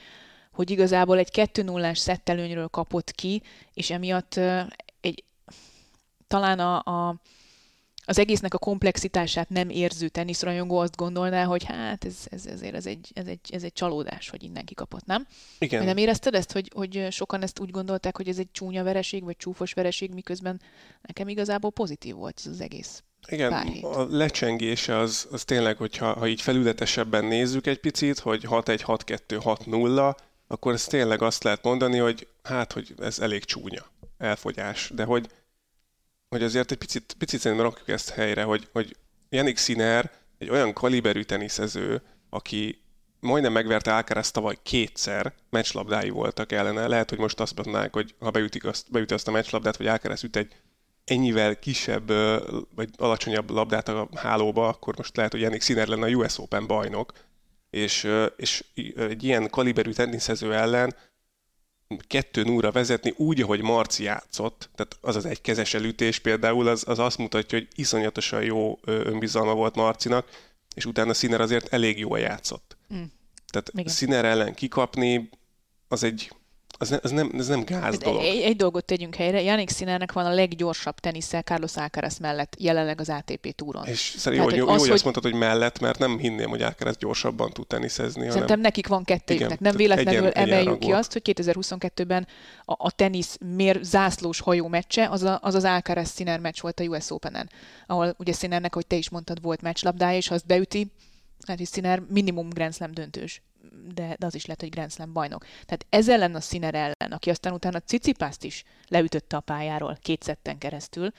[0.51, 3.41] hogy igazából egy 2 0 szettelőnyről kapott ki,
[3.73, 4.39] és emiatt
[5.01, 5.23] egy,
[6.27, 7.15] talán a, a
[8.09, 12.85] az egésznek a komplexitását nem érző teniszrajongó azt gondolná, hogy hát ez, ez, ezért ez
[12.85, 15.27] egy, ez, egy, ez egy csalódás, hogy innen kikapott, nem?
[15.59, 15.85] Igen.
[15.85, 19.37] Nem érezted ezt, hogy, hogy sokan ezt úgy gondolták, hogy ez egy csúnya vereség, vagy
[19.37, 20.61] csúfos vereség, miközben
[21.01, 26.27] nekem igazából pozitív volt ez az egész igen, a lecsengése az, az tényleg, hogyha ha
[26.27, 30.15] így felületesebben nézzük egy picit, hogy 6-1, 6-2, 6-0,
[30.47, 33.85] akkor ez tényleg azt lehet mondani, hogy hát, hogy ez elég csúnya
[34.17, 35.29] elfogyás, de hogy
[36.29, 38.95] hogy azért egy picit, picit szerintem rakjuk ezt helyre, hogy, hogy
[39.29, 42.81] Janik Sinner egy olyan kaliberű teniszező, aki
[43.19, 46.87] majdnem megverte Alcaraz tavaly kétszer, meccslabdái voltak ellene.
[46.87, 50.23] Lehet, hogy most azt mondanák, hogy ha beütik azt, beüti azt a meccslabdát, vagy Alcaraz
[50.23, 50.55] üt egy
[51.05, 52.07] ennyivel kisebb
[52.75, 56.67] vagy alacsonyabb labdát a hálóba, akkor most lehet, hogy Janik Sinner lenne a US Open
[56.67, 57.13] bajnok.
[57.69, 58.63] És, és
[58.95, 60.95] egy ilyen kaliberű teniszező ellen
[62.07, 66.83] kettő núra vezetni úgy, ahogy Marci játszott, tehát az az egy kezes elütés például, az,
[66.87, 70.27] az azt mutatja, hogy iszonyatosan jó önbizalma volt Marcinak,
[70.75, 72.77] és utána Sziner azért elég jól játszott.
[72.93, 73.03] Mm.
[73.47, 73.87] Tehát Igen.
[73.87, 75.29] Sziner ellen kikapni,
[75.87, 76.31] az egy,
[76.77, 78.21] az, ne, az, nem, ez nem gáz dolog.
[78.21, 82.99] Egy, egy dolgot tegyünk helyre, Janik Sinernek van a leggyorsabb tenisszel Carlos Alcaraz mellett jelenleg
[82.99, 83.85] az ATP túron.
[83.85, 86.97] És szerintem jó, jó, az, hogy azt mondtad, hogy mellett, mert nem hinném, hogy Alcaraz
[86.97, 88.21] gyorsabban tud teniszezni.
[88.21, 88.59] Szerintem hanem...
[88.59, 89.59] nekik van kettőjüknek.
[89.59, 92.27] Nem véletlenül egyen, emeljük ki azt, hogy 2022-ben
[92.65, 96.79] a, a tenisz mér zászlós hajó meccse, az a, az, az Alcaraz Sinner meccs volt
[96.79, 97.49] a US Open-en,
[97.87, 100.91] ahol ugye Sinnernek, hogy te is mondtad, volt meccslabdája, és ha azt beüti,
[101.47, 103.41] hát Sinner minimum Grand Slam döntős
[103.93, 105.45] de, de az is lehet, hogy Grand Slam bajnok.
[105.65, 110.23] Tehát ez ellen a Sinner ellen, aki aztán utána Cicipászt is leütötte a pályáról két
[110.23, 111.11] szetten keresztül,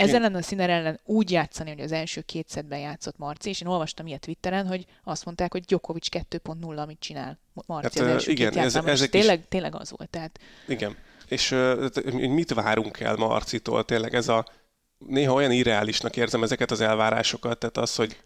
[0.00, 3.60] ez ellen a Sinner ellen úgy játszani, hogy az első két szetben játszott Marci, és
[3.60, 8.12] én olvastam ilyet Twitteren, hogy azt mondták, hogy Djokovic 2.0, amit csinál Marci hát, az
[8.12, 9.44] első igen, két ez, ezek tényleg, is...
[9.48, 10.10] tényleg az volt.
[10.10, 10.38] Tehát...
[10.68, 10.96] Igen,
[11.28, 13.84] és uh, mit várunk el Marcitól?
[13.84, 14.46] Tényleg ez a
[15.06, 18.16] néha olyan irreálisnak érzem ezeket az elvárásokat, tehát az, hogy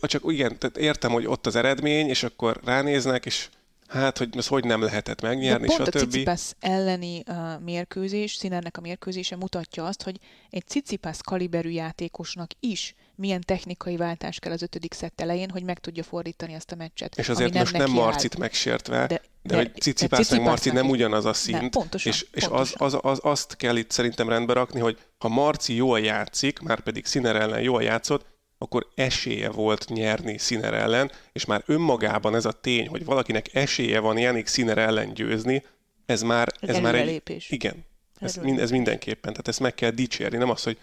[0.00, 3.48] csak igen, tehát értem, hogy ott az eredmény, és akkor ránéznek, és
[3.88, 8.76] hát, hogy ez hogy nem lehetett megnyerni, De pont a Cicipász elleni uh, mérkőzés, Színernek
[8.76, 10.16] a mérkőzése mutatja azt, hogy
[10.50, 15.78] egy Cicipász kaliberű játékosnak is milyen technikai váltás kell az ötödik szett elején, hogy meg
[15.78, 17.18] tudja fordítani ezt a meccset.
[17.18, 18.40] És azért nem most nem Marcit áll.
[18.40, 22.26] megsértve, de, de, de hogy Cicipász meg Marci nem ugyanaz a szint, nem, pontosan, és,
[22.32, 22.76] és pontosan.
[22.78, 26.80] Az, az, az, azt kell itt szerintem rendbe rakni, hogy ha Marci jól játszik, már
[26.80, 32.44] pedig Színer ellen jól játszott, akkor esélye volt nyerni Sziner ellen, és már önmagában ez
[32.44, 35.62] a tény, hogy valakinek esélye van Janik Sziner ellen győzni,
[36.06, 37.06] ez már, ez már egy...
[37.06, 37.50] Lépés.
[37.50, 37.84] Igen,
[38.20, 40.78] ez, mind, ez mindenképpen, tehát ezt meg kell dicsérni, nem az, hogy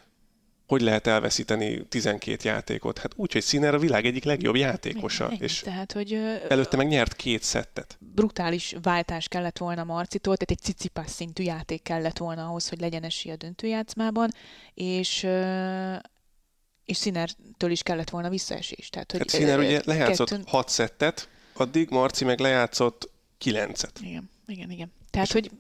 [0.72, 2.98] hogy lehet elveszíteni 12 játékot?
[2.98, 5.26] Hát úgy, hogy Sziner a világ egyik legjobb játékosa.
[5.26, 6.14] Igen, és tehát, hogy
[6.50, 7.98] előtte meg nyert két szettet.
[8.00, 13.04] Brutális váltás kellett volna Marcitól, tehát egy cicipás szintű játék kellett volna ahhoz, hogy legyen
[13.04, 14.30] esély a döntőjátszmában,
[14.74, 15.28] és
[16.92, 18.90] és Színertől is kellett volna visszaesés.
[18.90, 20.46] Tehát, hogy hát Színer ugye lejátszott kettőn...
[20.48, 24.00] hat szettet, addig Marci meg lejátszott kilencet.
[24.02, 24.92] Igen, igen, igen.
[25.10, 25.52] Tehát, és hogy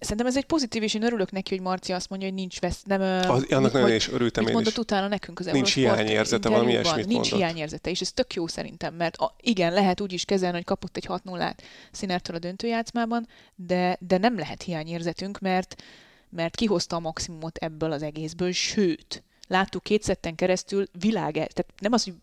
[0.00, 2.82] Szerintem ez egy pozitív, és én örülök neki, hogy Marci azt mondja, hogy nincs vesz,
[2.82, 3.00] nem...
[3.30, 4.78] Az, annak nagyon is örültem mit én mondott is.
[4.78, 9.16] utána nekünk az Nincs hiányérzete, valami ilyesmit Nincs hiányérzete, és ez tök jó szerintem, mert
[9.16, 13.28] a, igen, lehet úgy is kezelni, hogy kapott egy 6 0 át Színertől a döntőjátszmában,
[13.54, 15.82] de, de nem lehet hiányérzetünk, mert,
[16.30, 21.92] mert kihozta a maximumot ebből az egészből, sőt, láttuk két szetten keresztül világ, tehát nem
[21.92, 22.14] az, hogy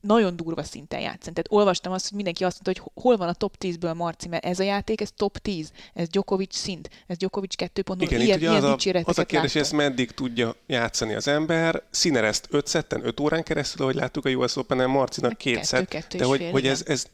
[0.00, 1.34] nagyon durva szinten játszani.
[1.34, 4.44] Tehát olvastam azt, hogy mindenki azt mondta, hogy hol van a top 10-ből Marci, mert
[4.44, 8.54] ez a játék, ez top 10, ez Djokovic szint, ez Djokovic 2.0, Igen, ilyen, ilyen
[8.54, 11.82] az, a, az a kérdés, hogy ezt meddig tudja játszani az ember.
[11.90, 16.06] Színer ezt 5 szetten, 5 órán keresztül, ahogy láttuk a US Open-en, Marcinak két szett,
[16.16, 17.06] de hogy, hogy ez, ez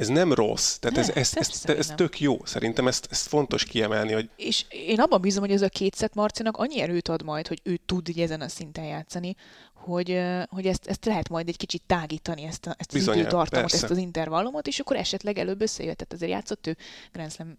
[0.00, 2.44] ez nem rossz, tehát ne, ez, ez, ez, ez, ez tök jó.
[2.44, 4.12] Szerintem ezt, ezt fontos kiemelni.
[4.12, 4.28] Hogy...
[4.36, 7.78] És én abban bízom, hogy ez a kétszet Marcinak annyi erőt ad majd, hogy ő
[7.86, 9.36] tud így ezen a szinten játszani,
[9.74, 13.70] hogy, hogy ezt, ezt lehet majd egy kicsit tágítani, ezt, a, ezt az Bizonyán, időtartamot,
[13.70, 13.76] persze.
[13.76, 15.96] ezt az intervallumot, és akkor esetleg előbb összejött.
[15.96, 16.76] Tehát azért játszott ő
[17.12, 17.56] Grand Slam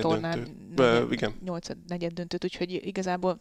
[0.00, 1.34] tornán negyed, igen.
[1.44, 3.40] 8 negyed döntőt, úgyhogy igazából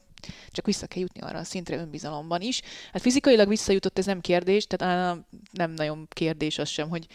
[0.52, 2.62] csak vissza kell jutni arra a szintre önbizalomban is.
[2.92, 5.18] Hát fizikailag visszajutott, ez nem kérdés, tehát
[5.52, 7.08] nem nagyon kérdés az sem, hogy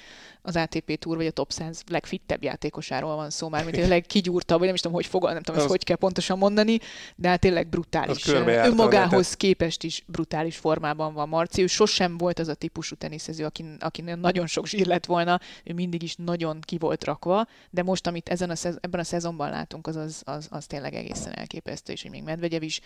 [0.43, 4.57] az ATP Tour vagy a Top 100 legfittebb játékosáról van szó, már mint a legkigyúrtabb,
[4.57, 6.79] vagy nem is tudom, hogy fogal, nem tudom, ezt hogy kell pontosan mondani,
[7.17, 8.27] de hát tényleg brutális.
[8.27, 11.63] Önmagához képest is brutális formában formában van Marci.
[11.63, 15.73] Ő sosem volt az a típusú teniszező, aki, aki nagyon sok zsír lett volna, ő
[15.73, 19.51] mindig is nagyon ki volt rakva, de most, amit ezen a szez, ebben a szezonban
[19.51, 22.81] látunk, az, az, az, az tényleg egészen elképesztő, és hogy még Medvegyev is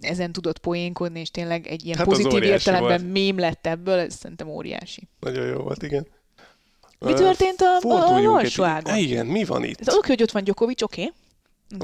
[0.00, 3.12] ezen tudott poénkodni, és tényleg egy ilyen hát pozitív értelemben volt.
[3.12, 5.08] mém lett ebből, ez szerintem óriási.
[5.20, 6.06] Nagyon jó volt, igen.
[6.98, 8.96] Mi történt a, a alsó ágon?
[8.96, 9.80] Igen, mi van itt?
[9.80, 11.00] Ez oké, hogy ott van Djokovic, oké.
[11.00, 11.14] Okay.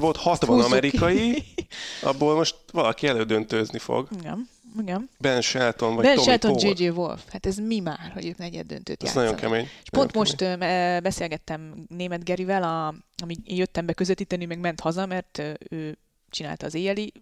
[0.03, 1.45] Volt 60 Fúzzuk amerikai,
[2.03, 4.09] abból most valaki elődöntőzni fog.
[4.19, 4.49] Igen.
[4.81, 5.11] Igen.
[5.19, 6.89] Ben Shelton vagy Ben Tommy Shelton, J.J.
[6.89, 7.23] Wolf.
[7.29, 9.69] Hát ez mi már, hogy ők negyed döntőt Ez nagyon kemény.
[9.83, 10.27] És pont kemény.
[10.29, 15.99] most uh, beszélgettem német Gerivel, a, amíg jöttem be közvetíteni, meg ment haza, mert ő
[16.35, 17.13] csinálta az éjjeli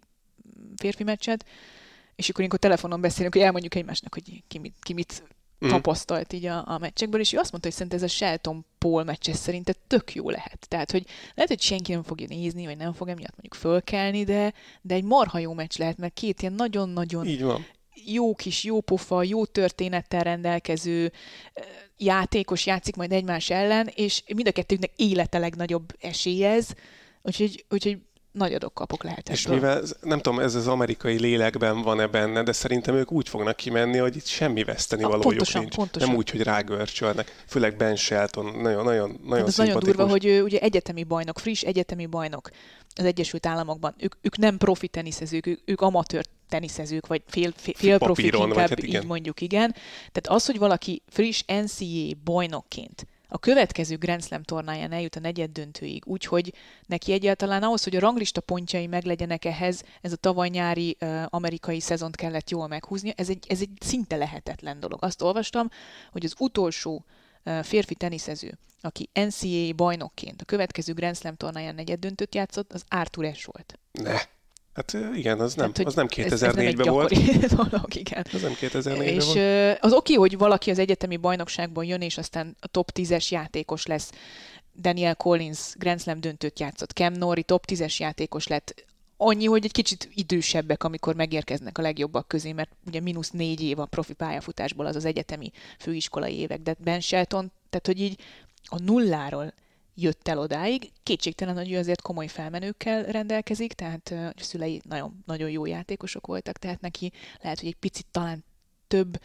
[0.76, 1.44] férfi meccset,
[2.14, 5.22] és akkor inkább telefonon beszélünk, hogy elmondjuk egymásnak, hogy ki mit, ki mit
[5.64, 5.68] mm.
[5.68, 9.04] tapasztalt így a, a meccsekből, és ő azt mondta, hogy szerint ez a Shelton Paul
[9.04, 10.66] meccses szerint tök jó lehet.
[10.68, 14.52] Tehát, hogy lehet, hogy senki nem fogja nézni, vagy nem fog emiatt mondjuk fölkelni, de,
[14.80, 17.66] de egy marha jó meccs lehet, mert két ilyen nagyon-nagyon így van
[18.04, 21.12] jó kis, jó pofa, jó történettel rendelkező
[21.96, 26.74] játékos játszik majd egymás ellen, és mind a kettőknek élete legnagyobb esélyez,
[27.22, 27.98] úgyhogy, úgyhogy
[28.32, 32.94] nagy adok-kapok lehet És mivel, nem tudom, ez az amerikai lélekben van-e benne, de szerintem
[32.94, 35.74] ők úgy fognak kimenni, hogy itt semmi veszteni valójuk nincs.
[35.74, 36.08] Pontosan.
[36.08, 37.42] Nem úgy, hogy rágörcsölnek.
[37.46, 41.62] Főleg Ben Shelton, nagyon, nagyon, nagyon Ez nagyon durva, hogy ő ugye egyetemi bajnok, friss
[41.62, 42.50] egyetemi bajnok
[42.94, 43.94] az Egyesült Államokban.
[43.98, 48.56] Ők, ők nem profi teniszezők, ők, ők amatőr teniszezők, vagy fél, fél, fél profi inkább,
[48.56, 49.72] hát így mondjuk, igen.
[50.12, 55.50] Tehát az, hogy valaki friss NCAA bajnokként a következő Grand Slam tornáján eljut a negyed
[55.50, 56.54] döntőig, úgyhogy
[56.86, 61.80] neki egyáltalán ahhoz, hogy a ranglista pontjai meglegyenek ehhez, ez a tavaly nyári uh, amerikai
[61.80, 65.04] szezont kellett jól meghúzni, ez egy, ez egy szinte lehetetlen dolog.
[65.04, 65.68] Azt olvastam,
[66.10, 67.04] hogy az utolsó
[67.62, 73.24] férfi teniszező, aki NCAA bajnokként a következő Grand Slam tornáján negyed döntőt játszott, az Arthur
[73.24, 73.78] Ashe volt.
[73.92, 74.20] Ne.
[74.74, 77.10] Hát igen, az nem, hát, az nem 2004-ben volt.
[77.56, 78.26] dolog, igen.
[78.32, 79.78] Az nem 2004-ben és volt.
[79.80, 84.10] az oké, hogy valaki az egyetemi bajnokságból jön, és aztán a top 10-es játékos lesz.
[84.80, 88.84] Daniel Collins Grand Slam döntőt játszott, Cam Nori top 10-es játékos lett,
[89.16, 93.78] annyi, hogy egy kicsit idősebbek, amikor megérkeznek a legjobbak közé, mert ugye mínusz négy év
[93.78, 98.20] a profi pályafutásból az az egyetemi főiskolai évek, de Ben Shelton, tehát hogy így
[98.64, 99.52] a nulláról
[99.94, 100.92] jött el odáig.
[101.02, 106.58] Kétségtelen, hogy ő azért komoly felmenőkkel rendelkezik, tehát a szülei nagyon, nagyon jó játékosok voltak,
[106.58, 108.44] tehát neki lehet, hogy egy picit talán
[108.88, 109.20] több,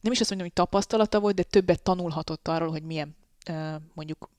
[0.00, 3.16] nem is azt mondom, hogy tapasztalata volt, de többet tanulhatott arról, hogy milyen
[3.94, 4.30] mondjuk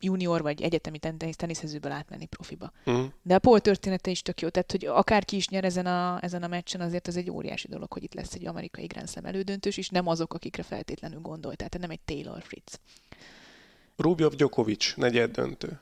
[0.00, 0.98] junior vagy egyetemi
[1.36, 2.72] teniszezőből átmenni profiba.
[2.84, 3.06] Uh-huh.
[3.22, 6.42] De a Paul története is tök jó, tehát hogy akárki is nyer ezen a, ezen
[6.42, 9.76] a meccsen, azért az egy óriási dolog, hogy itt lesz egy amerikai Grand Slam elődöntős,
[9.76, 12.80] és nem azok, akikre feltétlenül gondolt, tehát nem egy Taylor Fritz.
[13.96, 15.80] Rubjov Djokovic, negyed döntő.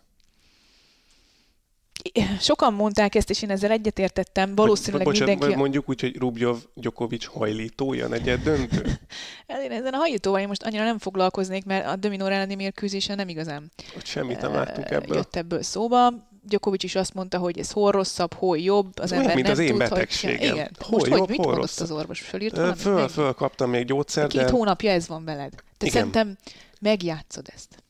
[2.40, 4.55] Sokan mondták ezt, és én ezzel egyetértettem.
[4.55, 5.57] Valószínűleg Bocsánat, mindenki...
[5.57, 8.83] mondjuk úgy, hogy Rubjov Djokovic hajlítója negyed döntő?
[9.64, 13.29] én ezen a hajlítóval én most annyira nem foglalkoznék, mert a Dominor elleni mérkőzésen nem
[13.29, 15.16] igazán hogy semmit nem láttuk ebből.
[15.16, 16.12] jött ebből szóba.
[16.46, 19.59] Djokovic is azt mondta, hogy ez hol rosszabb, hol jobb, az ember mint nem az
[19.59, 20.38] én tud, betegségem.
[20.38, 20.48] Hogy...
[20.48, 20.70] Igen.
[20.79, 22.20] Hol Most jobb, hogy mit hol mondott az orvos?
[22.20, 22.81] Fölírt valamit?
[22.81, 24.50] Föl, föl kaptam még gyógyszert, Két de...
[24.50, 25.53] hónapja ez van veled.
[25.53, 25.92] Te Igen.
[25.92, 26.37] szerintem
[26.81, 27.84] megjátszod ezt.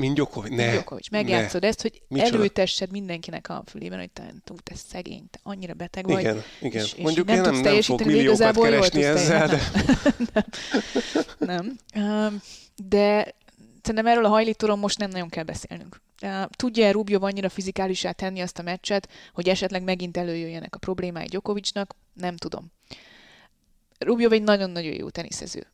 [0.00, 0.70] Mint Djokovic, ne.
[0.70, 1.10] Djokovic.
[1.10, 1.68] Megjátszod ne.
[1.68, 2.36] ezt, hogy Micsoda?
[2.36, 6.20] előtessed mindenkinek a fülében, hogy te, te szegény, te annyira beteg vagy.
[6.20, 6.84] Igen, igen.
[6.84, 9.60] És, Mondjuk és én nem, nem fog milliókat keresni ezzel, de...
[11.38, 11.76] nem.
[11.92, 12.42] nem.
[12.88, 13.34] De
[13.82, 16.00] szerintem erről a hajlítóról most nem nagyon kell beszélnünk.
[16.50, 21.96] Tudja-e Rubio annyira fizikálisá tenni azt a meccset, hogy esetleg megint előjöjjenek a problémái Djokovicnak?
[22.12, 22.72] Nem tudom.
[23.98, 25.66] Rubio egy nagyon-nagyon jó teniszező.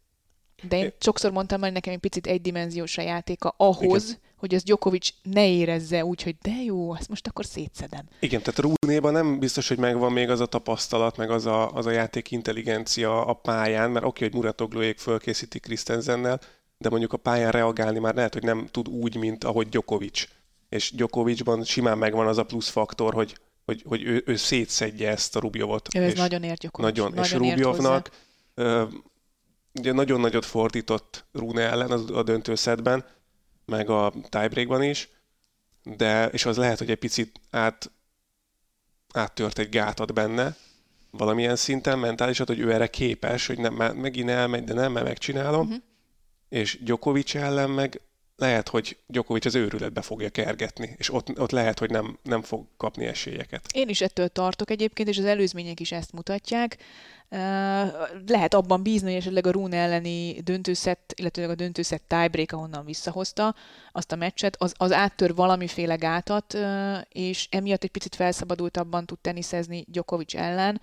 [0.62, 4.20] De én sokszor mondtam hogy nekem egy picit egydimenziós a játéka ahhoz, Igen.
[4.36, 8.08] hogy az Djokovic ne érezze úgy, hogy de jó, ezt most akkor szétszedem.
[8.20, 11.86] Igen, tehát Rúnéban nem biztos, hogy megvan még az a tapasztalat, meg az a, az
[11.86, 16.40] a játék intelligencia a pályán, mert oké, hogy Muratoglóék fölkészítik Krisztenzennel,
[16.78, 20.24] de mondjuk a pályán reagálni már lehet, hogy nem tud úgy, mint ahogy Djokovic.
[20.68, 25.36] És Djokovicban simán megvan az a plusz faktor, hogy, hogy, hogy ő, ő szétszedje ezt
[25.36, 25.88] a Rubjovot.
[25.94, 26.90] Ő ez nagyon ért Djokovic.
[26.90, 28.10] Nagyon, nagyon és Rubjovnak
[29.78, 33.04] ugye nagyon nagyot fordított Rune ellen a döntőszedben,
[33.64, 35.08] meg a tiebreakban is,
[35.82, 37.90] de, és az lehet, hogy egy picit át,
[39.12, 40.56] áttört egy gátat benne,
[41.10, 45.66] valamilyen szinten mentálisan, hogy ő erre képes, hogy nem, megint elmegy, de nem, mert megcsinálom.
[45.66, 45.82] Uh-huh.
[46.48, 48.00] És Djokovic ellen meg
[48.36, 52.66] lehet, hogy Djokovic az őrületbe fogja kergetni, és ott, ott lehet, hogy nem, nem fog
[52.76, 53.66] kapni esélyeket.
[53.72, 56.76] Én is ettől tartok egyébként, és az előzmények is ezt mutatják.
[58.26, 63.54] Lehet abban bízni, hogy esetleg a Rune elleni döntőszett, illetve a döntőszett tiebreak, ahonnan visszahozta
[63.92, 66.58] azt a meccset, az, az áttör valamiféle gátat,
[67.08, 70.80] és emiatt egy picit felszabadultabban tud teniszezni Djokovic ellen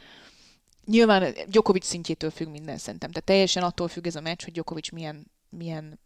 [0.86, 3.10] nyilván Djokovic szintjétől függ minden szerintem.
[3.10, 6.00] Tehát teljesen attól függ ez a meccs, hogy Djokovic milyen, milyen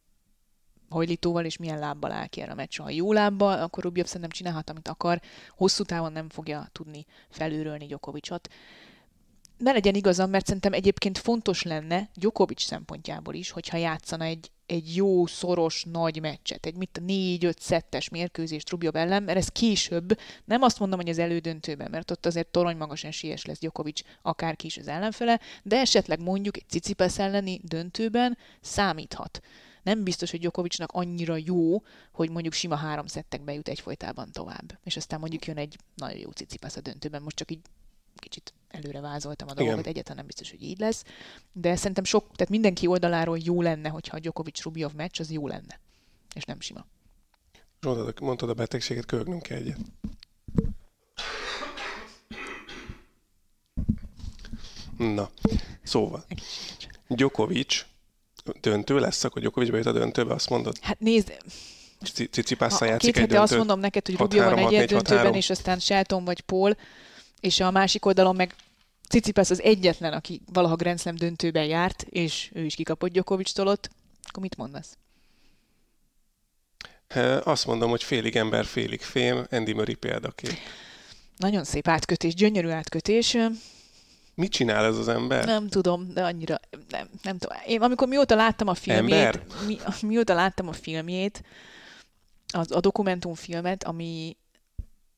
[0.90, 2.80] hajlítóval és milyen lábbal áll ki erre a meccs.
[2.80, 5.22] Ha jó lábbal, akkor Rubjev szerintem csinálhat, amit akar.
[5.50, 8.48] Hosszú távon nem fogja tudni felülrölni Djokovicot.
[9.58, 14.96] Ne legyen igazam, mert szerintem egyébként fontos lenne Djokovic szempontjából is, hogyha játszana egy, egy
[14.96, 20.62] jó, szoros, nagy meccset, egy mit négy-öt szettes mérkőzést Rubjov ellen, mert ez később, nem
[20.62, 24.78] azt mondom, hogy az elődöntőben, mert ott azért torony magas esélyes lesz Djokovic, akárki is
[24.78, 29.42] az ellenfele, de esetleg mondjuk egy Cicipesz elleni döntőben számíthat
[29.88, 34.80] nem biztos, hogy Djokovicnak annyira jó, hogy mondjuk sima három szettekbe jut egyfolytában tovább.
[34.84, 37.22] És aztán mondjuk jön egy nagyon jó cicipász a döntőben.
[37.22, 37.60] Most csak így
[38.18, 39.92] kicsit előre vázoltam a dolgokat, Igen.
[39.92, 41.04] egyáltalán nem biztos, hogy így lesz.
[41.52, 45.48] De szerintem sok, tehát mindenki oldaláról jó lenne, hogyha a Djokovic Rubjov meccs, az jó
[45.48, 45.80] lenne.
[46.36, 46.86] És nem sima.
[47.82, 49.78] Mondtad, mondtad a betegséget, köhögnünk kell egyet.
[54.98, 55.30] Na,
[55.84, 56.26] szóval.
[57.08, 57.86] Djokovic
[58.62, 60.78] döntő lesz, akkor Djokovic bejut a döntőbe, azt mondod?
[60.82, 61.38] Hát nézd,
[62.32, 66.26] Cicipásszal játszik két hete azt mondom neked, hogy Rubio van egy döntőben, és aztán Shelton
[66.26, 66.76] vagy Paul,
[67.40, 68.56] és a másik oldalon meg
[69.10, 73.90] Cicipász az egyetlen, aki valaha Grand Slam döntőben járt, és ő is kikapott Djokovic-tól ott.
[74.24, 74.98] Akkor mit mondasz?
[77.44, 80.58] Azt mondom, hogy félig ember, félig fém, Andy Murray példakép.
[81.38, 83.38] Nagyon szép átkötés, gyönyörű átkötés.
[84.36, 85.46] Mit csinál ez az ember?
[85.46, 87.58] Nem tudom, de annyira nem, nem tudom.
[87.66, 91.44] Én amikor mióta láttam a filmjét, mi, mióta láttam a filmjét,
[92.54, 94.38] az, a dokumentumfilmet, ami,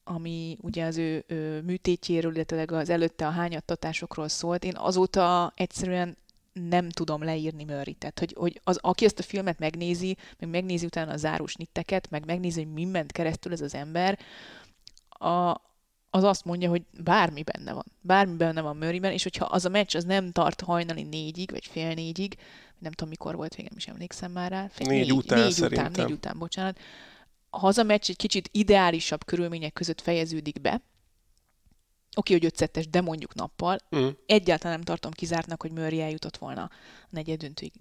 [0.09, 6.17] ami ugye az ő, ő műtétjéről, illetve az előtte a hányattatásokról szólt, én azóta egyszerűen
[6.53, 7.93] nem tudom leírni Murray.
[7.93, 12.09] Tehát, hogy, hogy az, aki ezt a filmet megnézi, meg megnézi utána a zárós nitteket,
[12.09, 14.19] meg megnézi, hogy mi ment keresztül ez az ember,
[15.09, 15.49] a,
[16.09, 17.85] az azt mondja, hogy bármi benne van.
[18.01, 21.65] Bármi benne van Murrayben, és hogyha az a meccs az nem tart hajnali négyig, vagy
[21.65, 22.35] fél négyig,
[22.79, 24.67] nem tudom mikor volt végem, is emlékszem már rá.
[24.71, 26.79] Fél, négy, négy, után négy után, négy után, bocsánat.
[27.49, 30.81] A meccs egy kicsit ideálisabb körülmények között fejeződik be,
[32.15, 34.07] oké, hogy ötszettes, de mondjuk nappal, mm.
[34.25, 36.69] egyáltalán nem tartom kizártnak, hogy Murray eljutott volna a
[37.09, 37.73] negyed döntőig,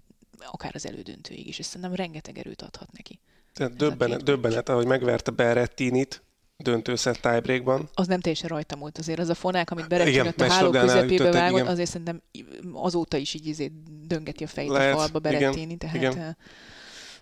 [0.51, 3.19] akár az elődöntőig is, és szerintem rengeteg erőt adhat neki.
[3.53, 6.23] Tehát döbbenet, döbbenet, ahogy megverte Berrettinit,
[6.57, 7.89] döntőszett tiebreakban.
[7.93, 9.19] Az nem teljesen rajta múlt azért.
[9.19, 12.21] Az a fonák, amit berekülött a háló közepébe vágott, azért szerintem
[12.73, 13.71] azóta is így izé
[14.07, 16.37] döngeti a fejét Lehet, a falba Berettini, tehát igen.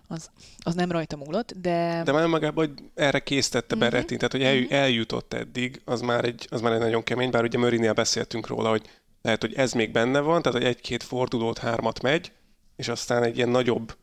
[0.08, 2.02] Az, az nem rajta múlott, de...
[2.04, 3.90] De már magában, hogy erre késztette uh-huh.
[3.90, 4.72] Berettini, tehát hogy el, uh-huh.
[4.72, 8.68] eljutott eddig, az már, egy, az már egy nagyon kemény, bár ugye Mörinél beszéltünk róla,
[8.68, 8.82] hogy
[9.22, 12.32] lehet, hogy ez még benne van, tehát hogy egy-két fordulót, hármat megy,
[12.76, 13.96] és aztán egy ilyen nagyobb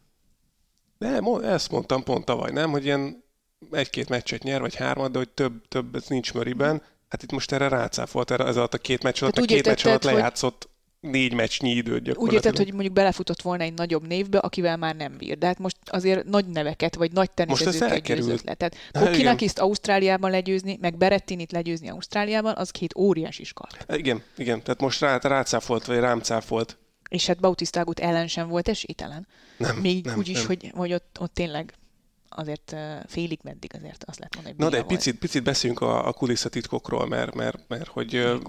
[0.98, 2.72] de ezt mondtam pont tavaly, nem?
[2.72, 3.24] Hogy ilyen
[3.72, 6.82] egy-két meccset nyer, vagy hármat, de hogy több, több ez nincs Möriben.
[7.10, 9.86] Hát itt most erre rácáfolt, erre ez alatt a két meccs alatt, a két meccs
[9.86, 10.70] alatt lejátszott
[11.06, 12.28] négy meccsnyi időt gyakorlatilag.
[12.28, 15.38] Úgy érted, hogy mondjuk belefutott volna egy nagyobb névbe, akivel már nem bír.
[15.38, 18.54] De hát most azért nagy neveket, vagy nagy teniszezőket győzött le.
[18.54, 23.68] Tehát Kokinakiszt Ausztráliában legyőzni, meg Berettinit legyőzni Ausztráliában, az két óriási skal.
[23.88, 24.64] Igen, igen.
[24.64, 26.78] Tehát most rá, rácáfolt, vagy rám cáfolt.
[27.10, 29.28] És hát Bautista ellen sem volt esélytelen.
[29.58, 30.46] Nem, Még nem, úgy is, nem.
[30.46, 31.74] hogy, hogy ott, ott tényleg
[32.36, 32.76] azért
[33.08, 37.08] félig meddig azért azt lehet mondani, Na de egy picit, picit beszéljünk a, a kulisszatitkokról,
[37.08, 38.40] mert, mert, mert hogy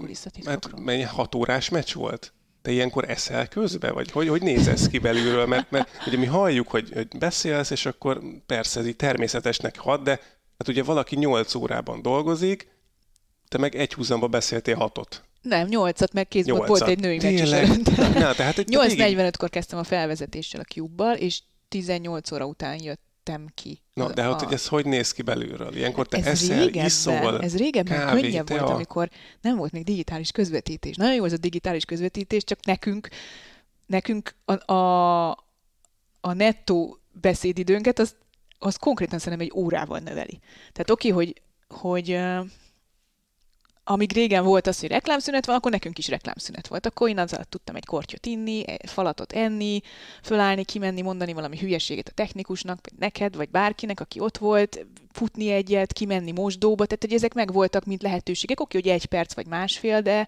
[0.43, 2.33] mert mennyi hat órás meccs volt?
[2.67, 3.91] Te ilyenkor eszel közbe?
[3.91, 5.45] Vagy hogy, hogy néz ez ki belülről?
[5.45, 10.03] Mert, mert ugye mi halljuk, hogy, hogy beszélsz, és akkor persze ez így természetesnek hat,
[10.03, 10.11] de
[10.57, 12.67] hát ugye valaki nyolc órában dolgozik,
[13.47, 15.23] te meg egy húzamba beszéltél hatot.
[15.41, 17.49] Nem, nyolcat, meg kézből volt egy női meccs is
[18.23, 23.81] Na, tehát 8.45-kor kezdtem a felvezetéssel a cube és 18 óra után jött jöttem ki.
[23.93, 25.75] Na, de hát, hogy ez hogy néz ki belülről?
[25.75, 28.59] Ilyenkor te ez eszel, régebben, iszol, Ez régebben kávé, könnyebb tea.
[28.59, 29.09] volt, amikor
[29.41, 30.95] nem volt még digitális közvetítés.
[30.95, 33.07] Nagyon jó ez a digitális közvetítés, csak nekünk,
[33.85, 35.29] nekünk a, a,
[36.21, 38.15] a nettó beszédidőnket, az,
[38.59, 40.39] az konkrétan szerintem egy órával növeli.
[40.71, 42.19] Tehát oké, hogy, hogy
[43.89, 46.85] amíg régen volt az, hogy reklámszünet van, akkor nekünk is reklámszünet volt.
[46.85, 49.81] Akkor én azzal tudtam egy kortyot inni, egy falatot enni,
[50.23, 55.51] fölállni, kimenni, mondani valami hülyeséget a technikusnak, vagy neked, vagy bárkinek, aki ott volt, futni
[55.51, 58.59] egyet, kimenni mosdóba, tehát hogy ezek meg voltak, mint lehetőségek.
[58.59, 60.27] Oké, hogy egy perc vagy másfél, de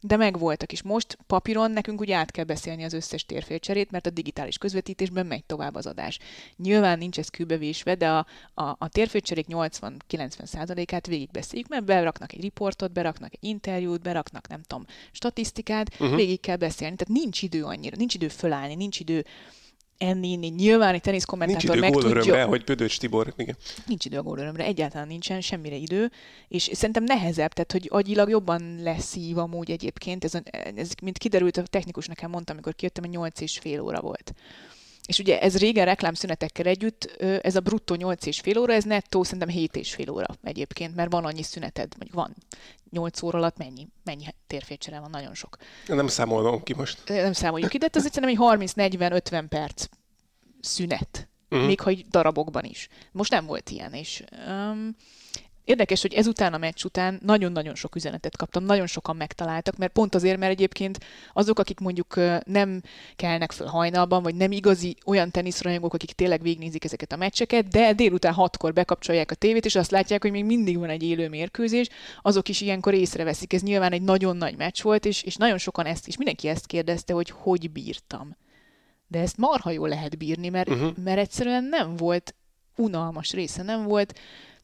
[0.00, 0.82] de megvoltak is.
[0.82, 5.44] Most papíron nekünk ugye át kell beszélni az összes térfélcserét, mert a digitális közvetítésben megy
[5.44, 6.18] tovább az adás.
[6.56, 12.92] Nyilván nincs ez kőbevésve, de a, a, a térfélcserék 80-90%-át végigbeszéljük, mert beraknak egy riportot,
[12.92, 16.16] beraknak egy interjút, beraknak nem tudom, statisztikát, uh-huh.
[16.16, 16.96] végig kell beszélni.
[16.96, 19.24] Tehát nincs idő annyira, nincs idő fölállni, nincs idő
[19.98, 20.48] enni, inni.
[20.48, 22.46] Nyilván egy Nincs teniszkommentátor idő meg tudja.
[22.46, 23.56] hogy Pödöcs Tibor, igen.
[23.86, 26.10] Nincs idő a gólörömre, egyáltalán nincsen semmire idő,
[26.48, 30.32] és szerintem nehezebb, tehát hogy agyilag jobban leszív amúgy egyébként, ez,
[30.76, 34.34] ez mint kiderült, a technikus nekem mondta, amikor kijöttem, hogy 8 és fél óra volt.
[35.08, 39.22] És ugye ez régen reklámszünetekkel együtt, ez a bruttó 8 és fél óra, ez nettó
[39.22, 42.34] szerintem 7 és fél óra egyébként, mert van annyi szüneted, vagy van
[42.90, 45.56] 8 óra alatt mennyi, mennyi térfécsere van, nagyon sok.
[45.86, 47.08] Nem számolom ki most.
[47.08, 49.84] Nem számoljuk ide, ez egyszerűen egy 30-40-50 perc
[50.60, 51.28] szünet.
[51.50, 51.66] Uh-huh.
[51.66, 52.88] Még ha darabokban is.
[53.12, 54.96] Most nem volt ilyen, és um,
[55.68, 60.14] érdekes, hogy ezután a meccs után nagyon-nagyon sok üzenetet kaptam, nagyon sokan megtaláltak, mert pont
[60.14, 60.98] azért, mert egyébként
[61.32, 62.14] azok, akik mondjuk
[62.44, 62.82] nem
[63.16, 67.92] kelnek föl hajnalban, vagy nem igazi olyan teniszrajongók, akik tényleg végignézik ezeket a meccseket, de
[67.92, 71.88] délután hatkor bekapcsolják a tévét, és azt látják, hogy még mindig van egy élő mérkőzés,
[72.22, 73.52] azok is ilyenkor észreveszik.
[73.52, 76.66] Ez nyilván egy nagyon nagy meccs volt, és, és nagyon sokan ezt is, mindenki ezt
[76.66, 78.36] kérdezte, hogy hogy bírtam.
[79.06, 80.96] De ezt marha jól lehet bírni, mert, uh-huh.
[81.04, 82.34] mert egyszerűen nem volt
[82.76, 84.18] unalmas része, nem volt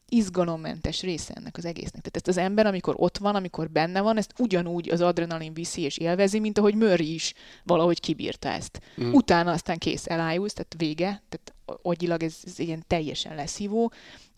[0.09, 2.01] izgalommentes része ennek az egésznek.
[2.01, 5.81] Tehát ezt az ember, amikor ott van, amikor benne van, ezt ugyanúgy az adrenalin viszi
[5.81, 7.33] és élvezi, mint ahogy Murray is
[7.63, 8.81] valahogy kibírta ezt.
[9.01, 9.13] Mm.
[9.13, 13.91] Utána aztán kész, elájulsz, tehát vége, tehát agyilag ez, ez ilyen teljesen leszívó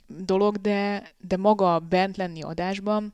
[0.08, 3.14] dolog, de, de maga bent lenni adásban,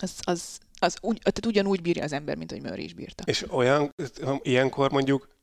[0.00, 3.22] az, az, az úgy, tehát ugyanúgy bírja az ember, mint hogy Murray is bírta.
[3.26, 3.94] És olyan,
[4.42, 5.35] ilyenkor mondjuk,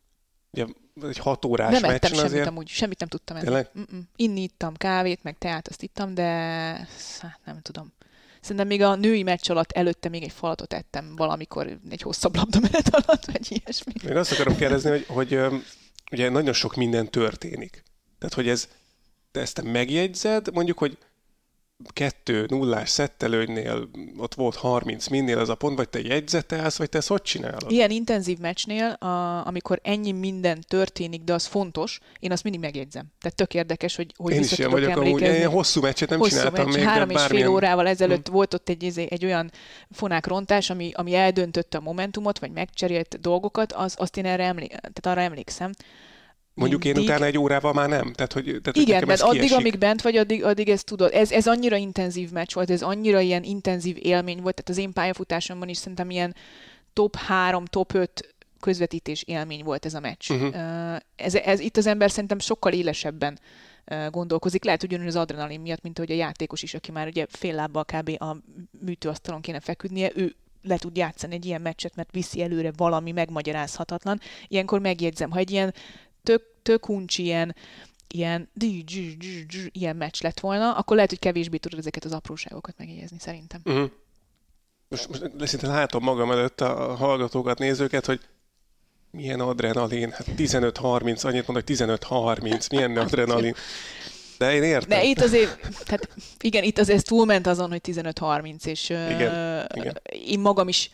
[0.53, 0.65] ugye
[1.01, 2.47] egy hat órás nem meccsen semmit azért...
[2.47, 3.45] amúgy, semmit nem tudtam enni.
[3.45, 3.69] Tényleg?
[3.77, 4.01] Mm-mm.
[4.15, 6.23] Inni ittam kávét, meg teát azt ittam, de
[7.19, 7.93] hát nem tudom.
[8.41, 12.89] Szerintem még a női meccs alatt előtte még egy falatot ettem valamikor egy hosszabb labdamenet
[12.95, 13.93] alatt, vagy ilyesmi.
[14.03, 15.39] Még azt akarom kérdezni, hogy, hogy
[16.11, 17.83] ugye nagyon sok minden történik.
[18.17, 18.67] Tehát, hogy ez,
[19.31, 20.97] te ezt te megjegyzed, mondjuk, hogy
[21.93, 26.97] kettő nullás szettelőnynél ott volt 30 minnél az a pont, vagy te jegyzetelsz, vagy te
[26.97, 27.71] ezt hogy csinálod?
[27.71, 33.05] Ilyen intenzív meccsnél, a, amikor ennyi minden történik, de az fontos, én azt mindig megjegyzem.
[33.19, 36.36] Tehát tök érdekes, hogy, hogy Én is ilyen vagyok, amúgy ilyen hosszú meccset nem Hosszú
[36.36, 37.49] csináltam meccs, még, három és fél bármilyen...
[37.49, 39.51] órával ezelőtt volt ott egy, egy, egy olyan
[39.91, 45.05] fonákrontás, ami, ami eldöntötte a momentumot, vagy megcserélt dolgokat, az, azt én erre emlé- tehát
[45.05, 45.71] arra emlékszem.
[46.53, 48.13] Mondjuk én Mindig- utána egy órával már nem.
[48.13, 49.57] Tehát, hogy, tehát, hogy Igen, nekem mert addig, kiesik.
[49.57, 51.13] amíg bent vagy, addig, addig ezt tudod.
[51.13, 54.93] Ez, ez annyira intenzív meccs volt, ez annyira ilyen intenzív élmény volt, tehát az én
[54.93, 56.35] pályafutásomban is szerintem ilyen
[56.93, 60.29] top 3, top 5 közvetítés élmény volt ez a meccs.
[60.31, 60.95] Uh-huh.
[61.15, 63.39] Ez, ez, itt az ember szerintem sokkal élesebben
[64.09, 64.63] gondolkozik.
[64.63, 67.85] Lehet ugyanúgy az adrenalin miatt, mint ahogy a játékos is, aki már ugye fél lábbal
[67.85, 68.09] kb.
[68.21, 68.37] a
[68.79, 74.19] műtőasztalon kéne feküdnie, ő le tud játszani egy ilyen meccset, mert viszi előre valami megmagyarázhatatlan.
[74.47, 75.73] Ilyenkor megjegyzem, ha egy ilyen
[76.24, 77.55] tök, tök uncsi, ilyen,
[78.07, 78.49] ilyen,
[79.71, 83.61] ilyen meccs lett volna, akkor lehet, hogy kevésbé tudod ezeket az apróságokat megjegyezni, szerintem.
[83.65, 83.89] Uh-huh.
[84.88, 88.19] Most, most szinte látom magam előtt a hallgatókat, nézőket, hogy
[89.11, 93.55] milyen adrenalin, hát 15-30, annyit mondok, hogy 15-30, milyen adrenalin.
[94.38, 94.89] De én értem.
[94.99, 96.09] De itt azért, tehát
[96.39, 100.01] igen, itt azért ez túlment azon, hogy 15-30, és Igen, ö, igen.
[100.28, 100.91] én magam is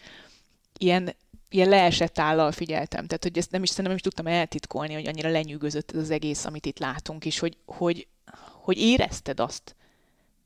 [0.78, 1.16] ilyen,
[1.50, 3.06] ilyen leesett állal figyeltem.
[3.06, 6.10] Tehát, hogy ezt nem is, szerintem nem is tudtam eltitkolni, hogy annyira lenyűgözött ez az
[6.10, 8.08] egész, amit itt látunk, és hogy, hogy,
[8.54, 9.76] hogy érezted azt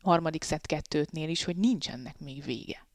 [0.02, 2.86] harmadik szett kettőtnél is, hogy nincsenek még vége.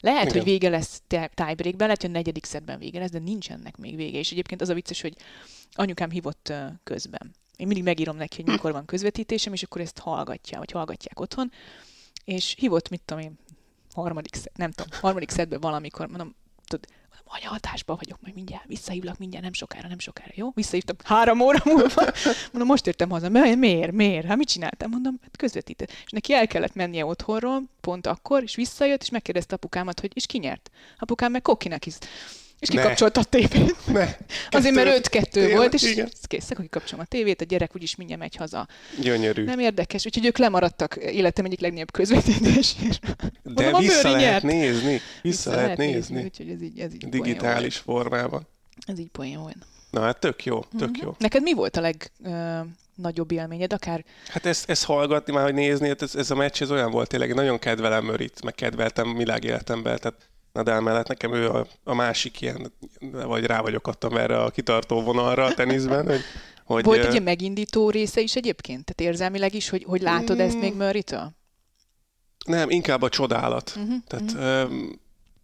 [0.00, 0.36] Lehet, Igen.
[0.36, 3.96] hogy vége lesz tie- tiebreakben, lehet, hogy a negyedik szettben vége lesz, de nincsenek még
[3.96, 4.18] vége.
[4.18, 5.16] És egyébként az a vicces, hogy
[5.72, 6.52] anyukám hívott
[6.84, 7.34] közben.
[7.56, 11.52] Én mindig megírom neki, hogy mikor van közvetítésem, és akkor ezt hallgatja, vagy hallgatják otthon.
[12.24, 13.38] És hívott, mit tudom én,
[13.94, 16.34] harmadik, szed, nem tudom, harmadik szedben valamikor, mondom,
[16.66, 16.88] tudod,
[17.24, 20.50] anya, adásban vagyok, majd mindjárt, visszahívlak mindjárt, nem sokára, nem sokára, jó?
[20.54, 22.02] Visszahívtam három óra múlva.
[22.52, 23.28] Mondom, most értem haza.
[23.28, 23.92] Mi- Miért?
[23.92, 24.26] Miért?
[24.26, 24.90] Hát mit csináltam?
[24.90, 25.90] Mondom, hát közvetített.
[26.04, 30.26] És neki el kellett mennie otthonról, pont akkor, és visszajött, és megkérdezte apukámat, hogy és
[30.26, 30.70] ki nyert?
[30.98, 31.94] Apukám meg kokinak is.
[32.58, 32.80] És Ne.
[32.80, 33.74] kikapcsolta a tévét.
[33.86, 34.16] Ne.
[34.50, 36.08] Azért, mert Kettő- 5-2 Tényleg, volt, és igen.
[36.26, 38.68] kész, akkor kikapcsolom a tévét, a gyerek úgyis mindjárt megy haza.
[39.00, 39.44] Gyönyörű.
[39.44, 42.94] Nem érdekes, úgyhogy ők lemaradtak életem egyik legnagyobb közvetítésére.
[43.42, 44.42] De Mondom, vissza lehet nyert.
[44.42, 45.00] nézni.
[45.22, 46.22] Vissza, lehet nézni.
[46.22, 48.46] Úgyhogy ez így, ez így Digitális formában.
[48.86, 49.56] Ez így poén volt.
[49.90, 51.04] Na hát tök jó, tök Mhm.
[51.04, 51.14] jó.
[51.18, 53.72] Neked mi volt a legnagyobb élményed?
[53.72, 56.90] Akár Hát ezt, ezt hallgatni, már hogy nézni, hát ez, ez a meccs ez olyan
[56.90, 61.94] volt tényleg, nagyon kedvelem Mörit, meg kedveltem világéletemben, tehát Nadal mellett nekem ő a, a
[61.94, 62.72] másik ilyen,
[63.10, 66.20] vagy rá vagyok adtam erre a kitartó vonalra a teniszben, hogy,
[66.64, 68.84] hogy volt egy ilyen megindító része is egyébként?
[68.84, 70.60] Tehát érzelmileg is, hogy, hogy látod ezt Mm.
[70.60, 71.32] még Murray-től?
[72.46, 73.72] nem, inkább a csodálat.
[73.76, 74.74] Uh-huh, Tehát ö,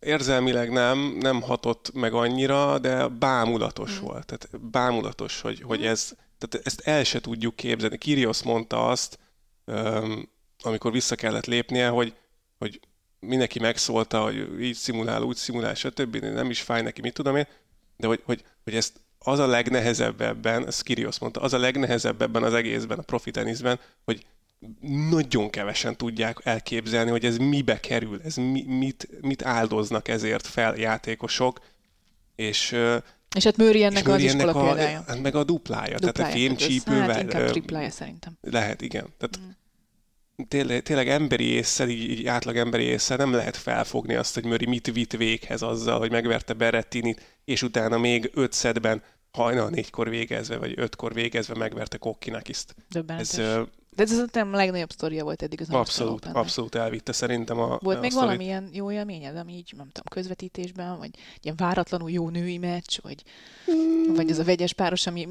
[0.00, 4.04] érzelmileg nem, nem hatott meg annyira, de bámulatos Mhm.
[4.04, 4.26] volt.
[4.26, 7.98] Tehát bámulatos, hogy, hogy ez, tehát ezt el se tudjuk képzelni.
[7.98, 9.18] Kirios mondta azt,
[9.64, 10.28] öm,
[10.62, 12.14] amikor vissza kellett lépnie, hogy,
[12.58, 12.80] hogy
[13.20, 16.16] mindenki megszólta, hogy így szimulál, úgy szimulál, stb.
[16.16, 17.46] Nem is fáj neki, mit tudom én,
[17.96, 22.22] de hogy, hogy, hogy ezt az a legnehezebb ebben, ez Kirios mondta, az a legnehezebb
[22.22, 24.26] ebben az egészben, a profi teniszben, hogy
[25.10, 30.76] nagyon kevesen tudják elképzelni, hogy ez mibe kerül, ez mi, mit, mit áldoznak ezért fel
[30.76, 31.60] játékosok,
[32.36, 32.76] és
[33.36, 35.04] és hát Mőri ennek az iskola a, példája.
[35.06, 37.08] Hát meg a duplája, duplája tehát a fémcsípővel.
[37.08, 38.38] Hát inkább triplája szerintem.
[38.40, 39.06] Lehet, igen.
[39.18, 39.50] Tehát mm.
[40.48, 44.66] Tényleg, tényleg emberi észsel, így, így átlag emberi észsel nem lehet felfogni azt, hogy Mőri
[44.66, 50.56] mit vitt véghez azzal, hogy megverte Berettinit, és utána még öt szedben hajnal négykor végezve,
[50.56, 52.74] vagy ötkor végezve megverte Kokkinakiszt.
[53.06, 53.40] Ez,
[53.96, 57.96] de ez az a legnagyobb sztoria volt eddig az Abszolút, abszolút elvitte szerintem a Volt
[57.96, 58.28] a még sztorit.
[58.28, 61.10] valamilyen jó élményed, ami így, nem tudom, közvetítésben, vagy
[61.42, 63.22] ilyen váratlanul jó női meccs, vagy,
[63.70, 64.14] mm.
[64.14, 65.28] vagy az a vegyes páros, ami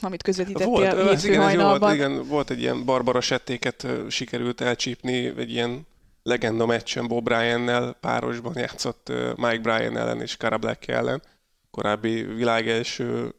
[0.00, 5.32] amit közvetítettél volt, az, igen, jó volt, igen, volt egy ilyen Barbara settéket sikerült elcsípni,
[5.36, 5.86] egy ilyen
[6.22, 11.22] legenda meccsen Bob Bryan-nel párosban játszott Mike Bryan ellen és Cara Black ellen.
[11.70, 13.34] Korábbi világ első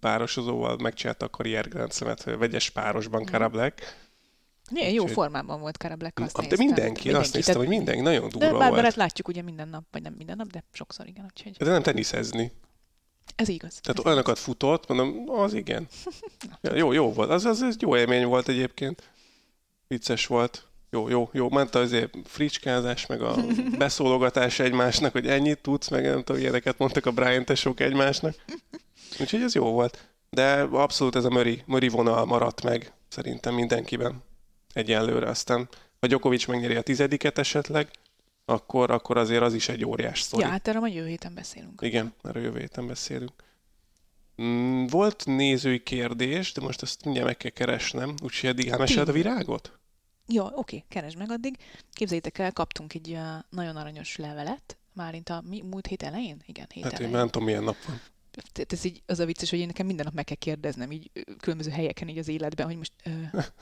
[0.00, 1.68] párosozóval megcsinálta a karrier
[2.38, 3.52] vegyes párosban Cara mm.
[3.52, 4.00] Black
[4.72, 6.66] milyen jó formában volt Cara Black, azt De néztem.
[6.66, 8.82] mindenki, mindenki, azt néztem, hogy mindenki nagyon durva de volt.
[8.82, 11.24] De látjuk ugye minden nap, vagy nem minden nap, de sokszor igen.
[11.24, 11.52] Úgyhogy...
[11.52, 12.52] De nem teniszezni.
[13.36, 13.80] Ez igaz.
[13.82, 14.44] Tehát ez olyanokat igaz.
[14.44, 15.88] futott, mondom, az igen.
[16.62, 17.30] ja, jó, jó volt.
[17.30, 19.10] Az, az, az jó élmény volt egyébként.
[19.88, 20.66] Vicces volt.
[20.90, 21.48] Jó, jó, jó.
[21.48, 23.34] Ment azért fricskázás, meg a
[23.78, 28.34] beszólogatás egymásnak, hogy ennyit tudsz, meg nem tudom, ilyeneket mondtak a Brian tesók egymásnak.
[29.20, 30.08] Úgyhogy ez jó volt.
[30.30, 34.22] De abszolút ez a Möri, Möri vonal maradt meg szerintem mindenkiben
[34.72, 35.28] egyenlőre.
[35.28, 35.68] Aztán
[36.00, 37.88] ha Djokovic megnyeri a tizediket esetleg,
[38.44, 40.42] akkor, akkor azért az is egy óriás sztori.
[40.42, 41.80] Ja, hát erről majd jövő héten beszélünk.
[41.82, 43.32] Igen, erről jövő héten beszélünk.
[44.42, 49.12] Mm, volt nézői kérdés, de most ezt mindjárt meg kell keresnem, úgyhogy eddig elmeséld a
[49.12, 49.78] virágot?
[50.26, 51.56] Jó, oké, keresd meg addig.
[51.92, 53.18] Képzeljétek el, kaptunk egy
[53.50, 56.42] nagyon aranyos levelet, márint a mi, múlt hét elején?
[56.46, 57.12] Igen, hét hát elején.
[57.12, 58.00] én nem tudom, milyen nap van.
[58.52, 61.10] Tehát ez így az a vicces, hogy én nekem minden nap meg kell kérdeznem, így
[61.40, 62.92] különböző helyeken így az életben, hogy most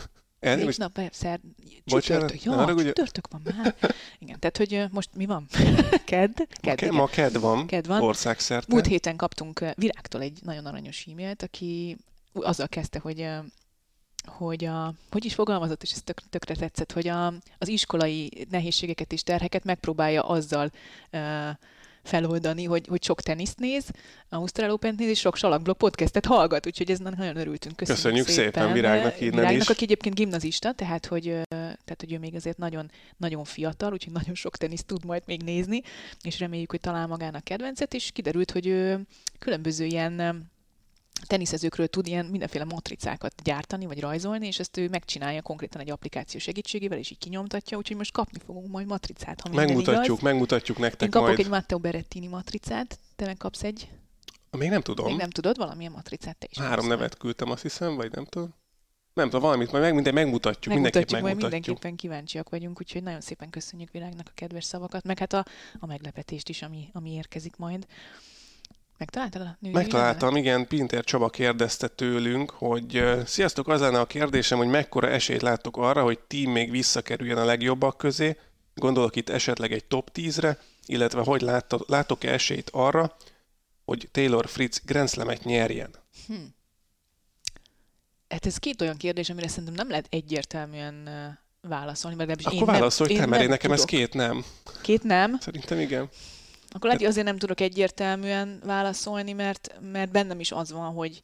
[0.41, 0.79] El, Négy most...
[0.79, 1.41] nap, szer...
[1.85, 2.43] csütörtök.
[2.43, 3.75] Jó, arra, csütörtök van már.
[4.19, 5.47] Igen, tehát, hogy most mi van?
[6.05, 6.47] ked?
[6.61, 8.03] ked ma, ma ked van, ked van.
[8.03, 8.67] országszerte.
[8.69, 11.97] Múlt héten kaptunk Virágtól egy nagyon aranyos e-mailt, aki
[12.33, 13.29] azzal kezdte, hogy
[14.27, 17.27] hogy a, hogy is fogalmazott, és ez tök, tökre tetszett, hogy a,
[17.59, 20.73] az iskolai nehézségeket és terheket megpróbálja azzal
[21.13, 21.49] uh,
[22.03, 23.85] feloldani, hogy, hogy sok teniszt néz,
[24.29, 27.77] Ausztrál open néz, és sok salakblog podcastet hallgat, úgyhogy ez nagyon örültünk.
[27.77, 29.69] Köszönjük, Köszönjük szépen, szépen Virágnak innen Virágnak, is.
[29.69, 34.35] aki egyébként gimnazista, tehát hogy, tehát, hogy ő még azért nagyon, nagyon fiatal, úgyhogy nagyon
[34.35, 35.83] sok teniszt tud majd még nézni,
[36.23, 39.07] és reméljük, hogy talál magának kedvencet, és kiderült, hogy ő
[39.39, 40.51] különböző ilyen
[41.27, 46.41] teniszezőkről tud ilyen mindenféle matricákat gyártani, vagy rajzolni, és ezt ő megcsinálja konkrétan egy applikáció
[46.41, 50.21] segítségével, és így kinyomtatja, úgyhogy most kapni fogunk majd matricát, ha Megmutatjuk, igaz.
[50.21, 51.39] megmutatjuk nektek Én kapok majd.
[51.39, 53.89] egy Matteo Berettini matricát, te meg kapsz egy...
[54.51, 55.07] Még nem tudom.
[55.07, 56.59] Még nem tudod valamilyen matricát te is.
[56.59, 58.55] Három nevet küldtem, azt hiszem, vagy nem tudom.
[59.15, 61.53] Nem tudom, valamit majd meg, minden megmutatjuk, megmutatjuk mindenképp megmutatjuk.
[61.53, 65.45] mindenképpen kíváncsiak vagyunk, úgyhogy nagyon szépen köszönjük világnak a kedves szavakat, meg hát a,
[65.79, 67.87] a meglepetést is, ami, ami érkezik majd.
[69.01, 70.67] Megtaláltad a női Megtaláltam, igen.
[70.67, 76.03] Pinter Csaba kérdezte tőlünk, hogy sziasztok, az lenne a kérdésem, hogy mekkora esélyt láttok arra,
[76.03, 78.37] hogy team még visszakerüljen a legjobbak közé,
[78.75, 81.41] gondolok itt esetleg egy top 10-re, illetve hogy
[81.87, 83.17] látok-e esélyt arra,
[83.85, 85.91] hogy Taylor Fritz Grand Slam-et nyerjen?
[86.27, 86.35] Hm.
[88.29, 91.09] Hát ez két olyan kérdés, amire szerintem nem lehet egyértelműen
[91.61, 93.85] válaszolni, mert Akkor én válaszolj nem, te, mert én nekem tudok.
[93.85, 94.45] ez két nem.
[94.83, 95.39] Két nem?
[95.41, 96.09] Szerintem igen.
[96.71, 101.23] Akkor lehet, hogy azért nem tudok egyértelműen válaszolni, mert, mert bennem is az van, hogy,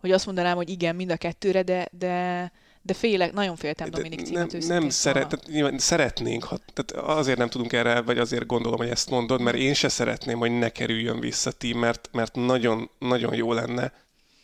[0.00, 4.20] hogy azt mondanám, hogy igen, mind a kettőre, de, de, de félek, nagyon féltem Dominik
[4.20, 8.46] címet Nem, nem szeret, tehát, nyilván szeretnénk, ha, tehát azért nem tudunk erre, vagy azért
[8.46, 12.34] gondolom, hogy ezt mondod, mert én se szeretném, hogy ne kerüljön vissza tím, mert, mert
[12.34, 13.92] nagyon, nagyon jó lenne,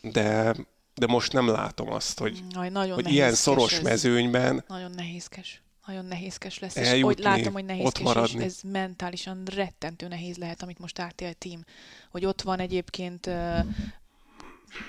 [0.01, 0.55] de,
[0.95, 3.81] de most nem látom azt, hogy, Aj, nagyon hogy ilyen szoros ez.
[3.81, 4.63] mezőnyben.
[4.67, 10.07] Nagyon nehézkes nagyon nehézkes lesz, eljutni, és hogy látom, hogy nehézkes, és ez mentálisan rettentő
[10.07, 11.63] nehéz lehet, amit most átél a tím.
[12.11, 13.59] Hogy ott van egyébként uh...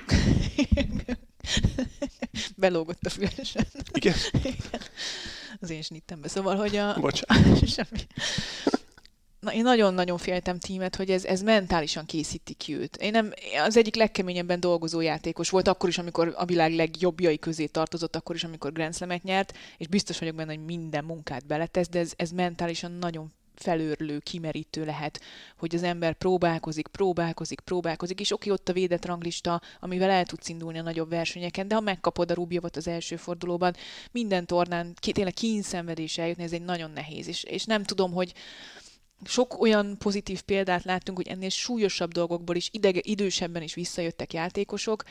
[2.57, 3.66] belógott a fülesen.
[3.92, 4.14] Igen?
[5.61, 6.28] Az én snittembe.
[6.28, 7.01] Szóval, hogy a...
[7.01, 7.68] Bocsánat.
[7.68, 8.07] Semmi.
[9.47, 12.97] Na, én nagyon-nagyon féltem tímet, hogy ez, ez mentálisan készíti ki őt.
[12.97, 13.32] Én nem,
[13.64, 18.34] az egyik legkeményebben dolgozó játékos volt, akkor is, amikor a világ legjobbjai közé tartozott, akkor
[18.34, 22.12] is, amikor Grand Slam-et nyert, és biztos vagyok benne, hogy minden munkát beletesz, de ez,
[22.16, 25.20] ez mentálisan nagyon felőrlő, kimerítő lehet,
[25.57, 30.49] hogy az ember próbálkozik, próbálkozik, próbálkozik, és oké, ott a védett ranglista, amivel el tudsz
[30.49, 33.74] indulni a nagyobb versenyeken, de ha megkapod a Rubjovot az első fordulóban,
[34.12, 38.32] minden tornán tényleg kínszenvedés eljutni, ez egy nagyon nehéz, és, és nem tudom, hogy
[39.24, 45.04] sok olyan pozitív példát láttunk, hogy ennél súlyosabb dolgokból is idege, idősebben is visszajöttek játékosok,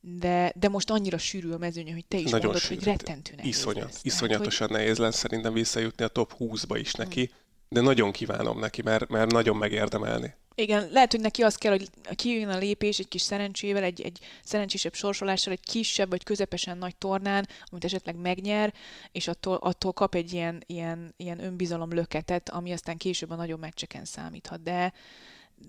[0.00, 2.74] de, de most annyira sűrű a mezőny, hogy te is Nagyon mondod, sűrű.
[2.74, 4.00] hogy rettentő nehéz Iszonyat, lesz.
[4.02, 4.76] Iszonyatosan hogy...
[4.76, 7.41] nehéz lesz szerintem visszajutni a top 20-ba is neki, hmm.
[7.72, 10.34] De nagyon kívánom neki, mert, mert nagyon megérdemelni.
[10.54, 14.18] Igen, lehet, hogy neki az kell, hogy kijön a lépés egy kis szerencsével, egy, egy
[14.44, 18.74] szerencsésebb sorsolással, egy kisebb vagy közepesen nagy tornán, amit esetleg megnyer,
[19.12, 23.60] és attól, attól kap egy ilyen, ilyen, ilyen önbizalom löketet, ami aztán később a nagyobb
[23.60, 24.62] meccseken számíthat.
[24.62, 24.92] De,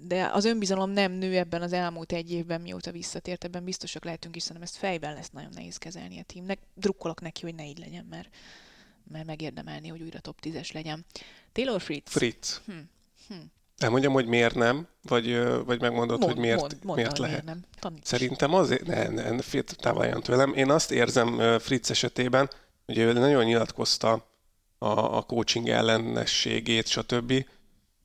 [0.07, 4.35] de az önbizalom nem nő ebben az elmúlt egy évben, mióta visszatért, ebben biztosak lehetünk,
[4.35, 6.59] is, szerintem ezt fejben lesz nagyon nehéz kezelni a teamnek.
[6.73, 8.29] Drukkolok neki, hogy ne így legyen, mert,
[9.11, 11.05] mert megérdemelni, hogy újra top 10-es legyen.
[11.51, 12.11] Taylor Fritz.
[12.11, 12.61] Fritz.
[12.65, 12.71] Hm.
[13.27, 13.33] Hm.
[13.77, 17.43] Elmondjam, hogy miért nem, vagy, vagy megmondod, mond, hogy miért, mond, mond, miért lehet.
[17.43, 17.69] Miért nem.
[17.79, 18.05] Taníts.
[18.05, 20.53] Szerintem azért, ne, ne, ne távoljon tőlem.
[20.53, 22.49] Én azt érzem Fritz esetében,
[22.85, 24.27] hogy ő nagyon nyilatkozta
[24.77, 27.45] a, a coaching ellenességét, stb.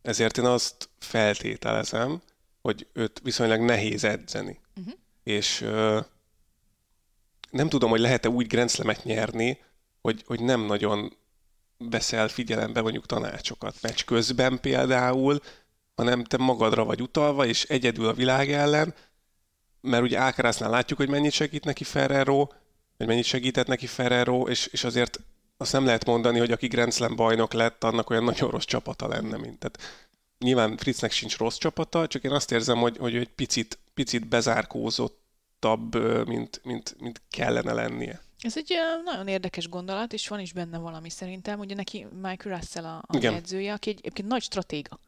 [0.03, 2.23] Ezért én azt feltételezem,
[2.61, 4.61] hogy őt viszonylag nehéz edzeni.
[4.77, 4.95] Uh-huh.
[5.23, 6.05] És uh,
[7.51, 9.59] nem tudom, hogy lehet-e úgy grenzlemet nyerni,
[10.09, 11.17] hogy, hogy nem nagyon
[11.79, 15.41] veszel figyelembe mondjuk tanácsokat meccs közben például,
[15.95, 18.95] hanem te magadra vagy utalva, és egyedül a világ ellen,
[19.81, 22.47] mert ugye Ákrásznál látjuk, hogy mennyit segít neki Ferrero,
[22.97, 25.21] hogy mennyit segített neki Ferrero, és, és azért
[25.57, 29.09] azt nem lehet mondani, hogy aki Grand Slam bajnok lett, annak olyan nagyon rossz csapata
[29.09, 29.59] lenne, mint.
[29.59, 29.79] Tehát
[30.39, 35.95] nyilván Fritznek sincs rossz csapata, csak én azt érzem, hogy, hogy egy picit, picit bezárkózottabb,
[36.27, 38.21] mint, mint, mint kellene lennie.
[38.41, 38.74] Ez egy
[39.05, 41.59] nagyon érdekes gondolat, és van is benne valami szerintem.
[41.59, 44.99] Ugye neki Michael Russell a, a edzője, aki egy, egyébként nagy stratéga.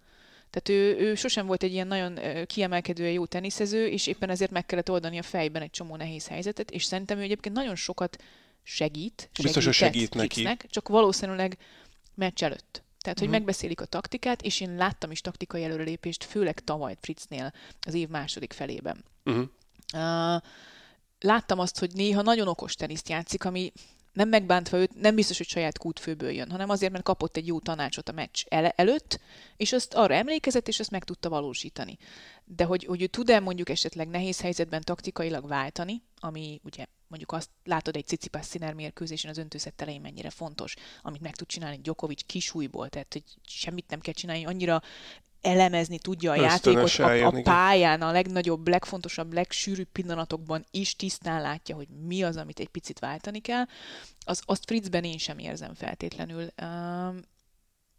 [0.51, 4.67] Tehát ő, ő sosem volt egy ilyen nagyon kiemelkedően jó teniszező, és éppen ezért meg
[4.67, 8.23] kellett oldani a fejben egy csomó nehéz helyzetet, és szerintem ő egyébként nagyon sokat
[8.63, 10.49] segít, Biztos, hogy segít neki.
[10.67, 11.59] csak valószínűleg
[12.15, 12.83] meccs előtt.
[13.01, 13.31] Tehát, hogy uh-huh.
[13.31, 18.53] megbeszélik a taktikát, és én láttam is taktikai előrelépést, főleg tavaly Fritznél az év második
[18.53, 19.05] felében.
[19.25, 19.49] Uh-huh.
[19.95, 20.43] Uh,
[21.21, 23.73] láttam azt, hogy néha nagyon okos teniszt játszik, ami
[24.13, 27.61] nem megbántva őt, nem biztos, hogy saját kútfőből jön, hanem azért, mert kapott egy jó
[27.61, 29.21] tanácsot a meccs el- előtt,
[29.57, 31.99] és azt arra emlékezett, és azt meg tudta valósítani.
[32.45, 37.51] De hogy, hogy ő tud-e mondjuk esetleg nehéz helyzetben taktikailag váltani, ami ugye mondjuk azt
[37.65, 42.23] látod egy Cicipás színer mérkőzésen az öntőszett elején mennyire fontos, amit meg tud csinálni Djokovic
[42.23, 44.83] kisújból, tehát hogy semmit nem kell csinálni, annyira
[45.43, 51.75] elemezni tudja a játékot a, a pályán, a legnagyobb, legfontosabb, legsűrűbb pillanatokban is tisztán látja,
[51.75, 53.65] hogy mi az, amit egy picit váltani kell.
[54.25, 56.47] Az, azt Fritzben én sem érzem feltétlenül.
[56.63, 57.15] Uh,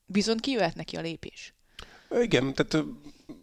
[0.05, 1.53] viszont kijöhet neki a lépés.
[2.21, 2.85] Igen, tehát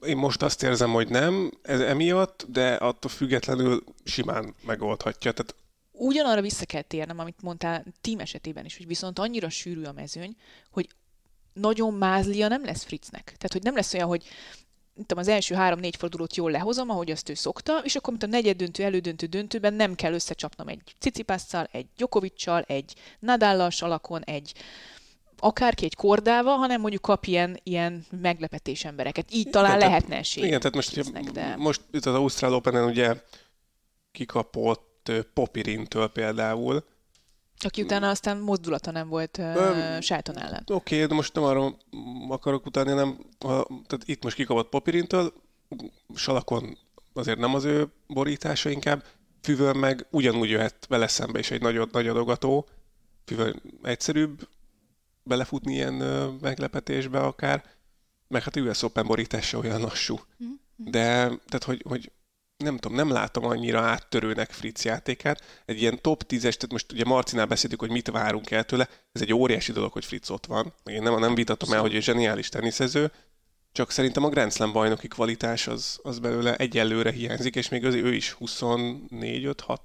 [0.06, 5.32] én most azt érzem, hogy nem ez emiatt, de attól függetlenül simán megoldhatja.
[5.32, 5.54] Tehát
[6.00, 10.36] Ugyanarra vissza kell térnem, amit mondtál tím esetében is, hogy viszont annyira sűrű a mezőny,
[10.70, 10.88] hogy
[11.60, 13.24] nagyon mázlia nem lesz Fritznek.
[13.24, 14.24] Tehát, hogy nem lesz olyan, hogy
[14.94, 18.26] tudom, az első három-négy fordulót jól lehozom, ahogy azt ő szokta, és akkor, mint a
[18.26, 24.52] negyed döntő, elődöntő döntőben nem kell összecsapnom egy Cicipásszal, egy Djokoviccal, egy Nadállal alakon, egy
[25.38, 29.32] akárki egy kordával, hanem mondjuk kap ilyen, ilyen meglepetés embereket.
[29.32, 30.44] Így talán igen, lehetne esély.
[30.44, 31.56] Igen, tehát most, Fritznek, de...
[31.56, 33.14] most itt az Ausztrál open ugye
[34.12, 36.84] kikapott Popirintől például,
[37.64, 40.62] aki utána aztán mozdulata nem volt uh, Shelton ellen.
[40.66, 41.78] Oké, okay, de most nem arról
[42.28, 45.32] akarok utáni, hanem ha, tehát itt most kikapott Popirintől,
[46.14, 46.78] Salakon
[47.12, 49.04] azért nem az ő borítása inkább,
[49.42, 52.68] Füvön meg ugyanúgy jöhet vele szembe is egy nagy, nagy adogató,
[53.24, 54.48] Füvön egyszerűbb
[55.22, 57.64] belefutni ilyen uh, meglepetésbe akár,
[58.28, 60.14] meg hát US Open borítása olyan lassú.
[60.44, 60.90] Mm-hmm.
[60.90, 62.12] De tehát, hogy, hogy
[62.64, 65.62] nem tudom, nem látom annyira áttörőnek Fritz játékát.
[65.64, 69.20] Egy ilyen top 10-es, tehát most ugye Marcinál beszéltük, hogy mit várunk el tőle, ez
[69.20, 70.72] egy óriási dolog, hogy Fritz ott van.
[70.84, 73.12] Én nem, nem vitatom el, hogy ő zseniális teniszező,
[73.72, 77.94] csak szerintem a Grand Slam bajnoki kvalitás az, az belőle egyelőre hiányzik, és még az,
[77.94, 79.78] ő is 24-5-6.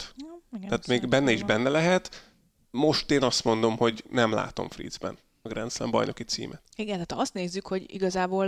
[0.51, 2.31] Ja, Tehát még benne is benne lehet.
[2.71, 6.61] Most én azt mondom, hogy nem látom Fritzben a Grand Slam bajnoki címet.
[6.75, 8.47] Igen, tehát azt nézzük, hogy igazából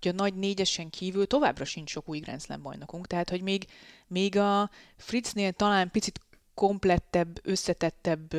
[0.00, 3.66] hogy a nagy négyesen kívül továbbra sincs sok új Grand Slam bajnokunk, tehát hogy még,
[4.06, 6.20] még a Fritznél talán picit
[6.54, 8.34] komplettebb, összetettebb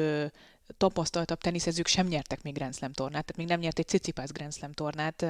[0.77, 4.53] tapasztaltabb teniszezők sem nyertek még Grand Slam tornát, tehát még nem nyert egy Cicipász Grand
[4.53, 5.25] Slam tornát.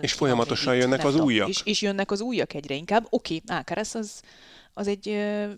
[0.00, 1.48] És folyamatosan jönnek az újak.
[1.48, 3.06] És, és jönnek az újak egyre inkább.
[3.10, 4.22] Oké, okay, Ákeres az,
[4.74, 5.52] az egy ö,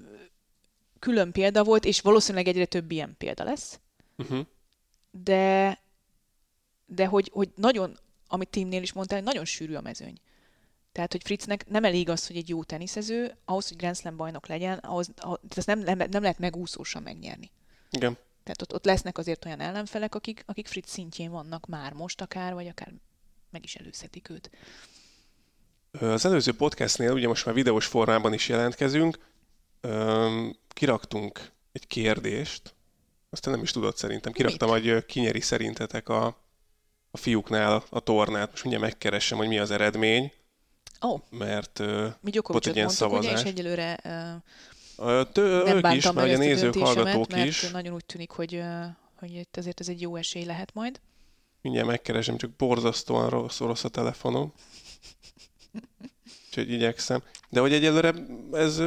[0.98, 3.80] külön példa volt, és valószínűleg egyre több ilyen példa lesz.
[4.16, 4.46] Uh-huh.
[5.10, 5.78] De
[6.90, 10.20] de hogy, hogy nagyon, amit Timnél is mondtál, nagyon sűrű a mezőny.
[10.92, 14.46] Tehát, hogy Fritznek nem elég az, hogy egy jó teniszező, ahhoz, hogy Grand Slam bajnok
[14.46, 17.50] legyen, ahhoz, ahhoz ezt nem, nem, nem lehet megúszósan megnyerni.
[17.90, 18.16] Igen.
[18.42, 22.54] Tehát ott, ott lesznek azért olyan ellenfelek, akik, akik Fritz szintjén vannak már most akár,
[22.54, 22.92] vagy akár
[23.50, 24.50] meg is előzhetik őt.
[26.00, 29.18] Az előző podcastnél, ugye most már videós formában is jelentkezünk,
[30.68, 32.74] kiraktunk egy kérdést,
[33.30, 34.92] aztán nem is tudod szerintem, kiraktam, Mit?
[34.92, 36.40] hogy kinyeri szerintetek a,
[37.10, 38.50] a fiúknál a tornát.
[38.50, 40.32] Most mindjárt megkeresem, hogy mi az eredmény.
[41.02, 41.20] Ó, oh.
[41.30, 41.78] mert
[42.20, 43.32] Mi volt egy ilyen szavazás.
[43.32, 43.98] Ugye, és egyelőre
[44.96, 47.70] uh, Tő, nem ők is, mert a nézők, hallgatók is.
[47.70, 48.84] nagyon úgy tűnik, hogy, uh,
[49.18, 51.00] hogy itt azért ez egy jó esély lehet majd.
[51.62, 54.52] Mindjárt megkeresem, csak borzasztóan rossz, rossz a telefonom.
[56.46, 57.22] Úgyhogy igyekszem.
[57.48, 58.14] De hogy egyelőre
[58.52, 58.82] ez,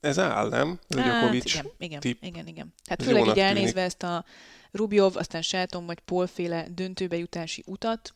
[0.00, 0.78] ez áll, nem?
[0.88, 2.22] Ez hát, igen, igen, tip.
[2.22, 2.74] igen, igen.
[2.86, 3.86] Hát főleg így elnézve tűnik.
[3.86, 4.24] ezt a
[4.72, 8.14] Rubjov, aztán Shelton vagy Paul-féle döntőbe jutási utat,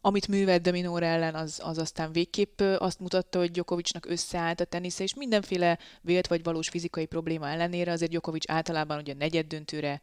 [0.00, 5.02] amit művelt Dominor ellen, az, az aztán végképp azt mutatta, hogy Djokovicnak összeállt a tenisze,
[5.02, 10.00] és mindenféle vélt vagy valós fizikai probléma ellenére azért Djokovic általában ugye negyed döntőre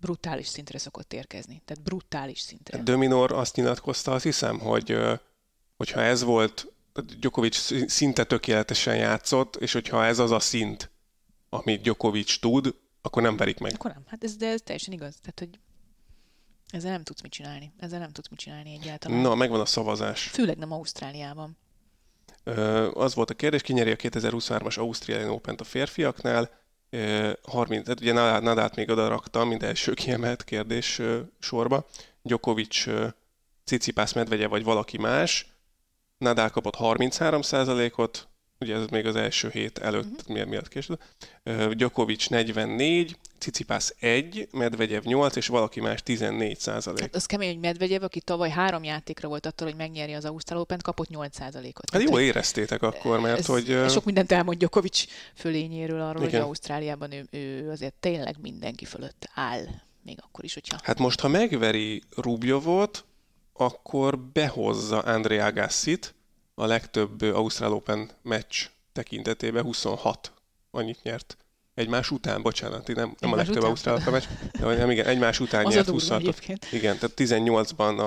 [0.00, 1.62] brutális szintre szokott érkezni.
[1.64, 2.82] Tehát brutális szintre.
[2.82, 4.96] Dominor azt nyilatkozta, azt hiszem, hogy
[5.76, 6.72] hogyha ez volt,
[7.18, 10.90] Djokovic szinte tökéletesen játszott, és hogyha ez az a szint,
[11.48, 12.74] amit Djokovic tud,
[13.04, 13.72] akkor nem verik meg.
[13.74, 14.02] Akkor nem.
[14.06, 15.16] Hát ez, de ez teljesen igaz.
[15.20, 15.58] Tehát, hogy
[16.70, 17.72] ezzel nem tudsz mit csinálni.
[17.78, 19.20] Ezzel nem tudsz mit csinálni egyáltalán.
[19.20, 20.22] Na, megvan a szavazás.
[20.22, 21.56] Főleg nem Ausztráliában.
[22.44, 26.50] Ö, az volt a kérdés, ki nyeri a 2023-as Ausztráliai Open-t a férfiaknál.
[26.90, 31.86] Ö, 30, tehát ugye Nadát még oda raktam, mint első kiemelt kérdés ö, sorba.
[32.22, 32.84] Djokovic,
[33.64, 35.54] Cicipász, Medvegye vagy valaki más.
[36.18, 38.28] Nadal kapott 33%-ot,
[38.60, 40.28] ugye ez még az első hét előtt, uh-huh.
[40.28, 41.00] miért, miatt később.
[41.70, 47.00] Djokovic 44, Cicipász 1, Medvegyev 8, és valaki más 14 százalék.
[47.00, 50.60] Hát az kemény, hogy Medvegyev, aki tavaly három játékra volt attól, hogy megnyeri az Ausztrál
[50.60, 51.90] Open, kapott 8 százalékot.
[51.90, 53.70] Hát jó éreztétek akkor, mert ez, hogy...
[53.70, 56.40] Ez sok mindent elmond Djokovic fölényéről arról, Igen.
[56.40, 59.64] hogy Ausztráliában ő, ő azért tényleg mindenki fölött áll.
[60.02, 60.78] Még akkor is, hogyha...
[60.82, 63.04] Hát most, ha megveri Rubjovot,
[63.52, 66.14] akkor behozza Andrea Gassit,
[66.54, 70.32] a legtöbb Ausztrál Open meccs tekintetében 26
[70.70, 71.36] annyit nyert.
[71.74, 75.66] Egymás után, bocsánat, nem, nem a legtöbb Ausztrál Open meccs, de nem, igen, egymás után
[75.66, 76.38] nyert 26
[76.72, 77.98] Igen, tehát 18-ban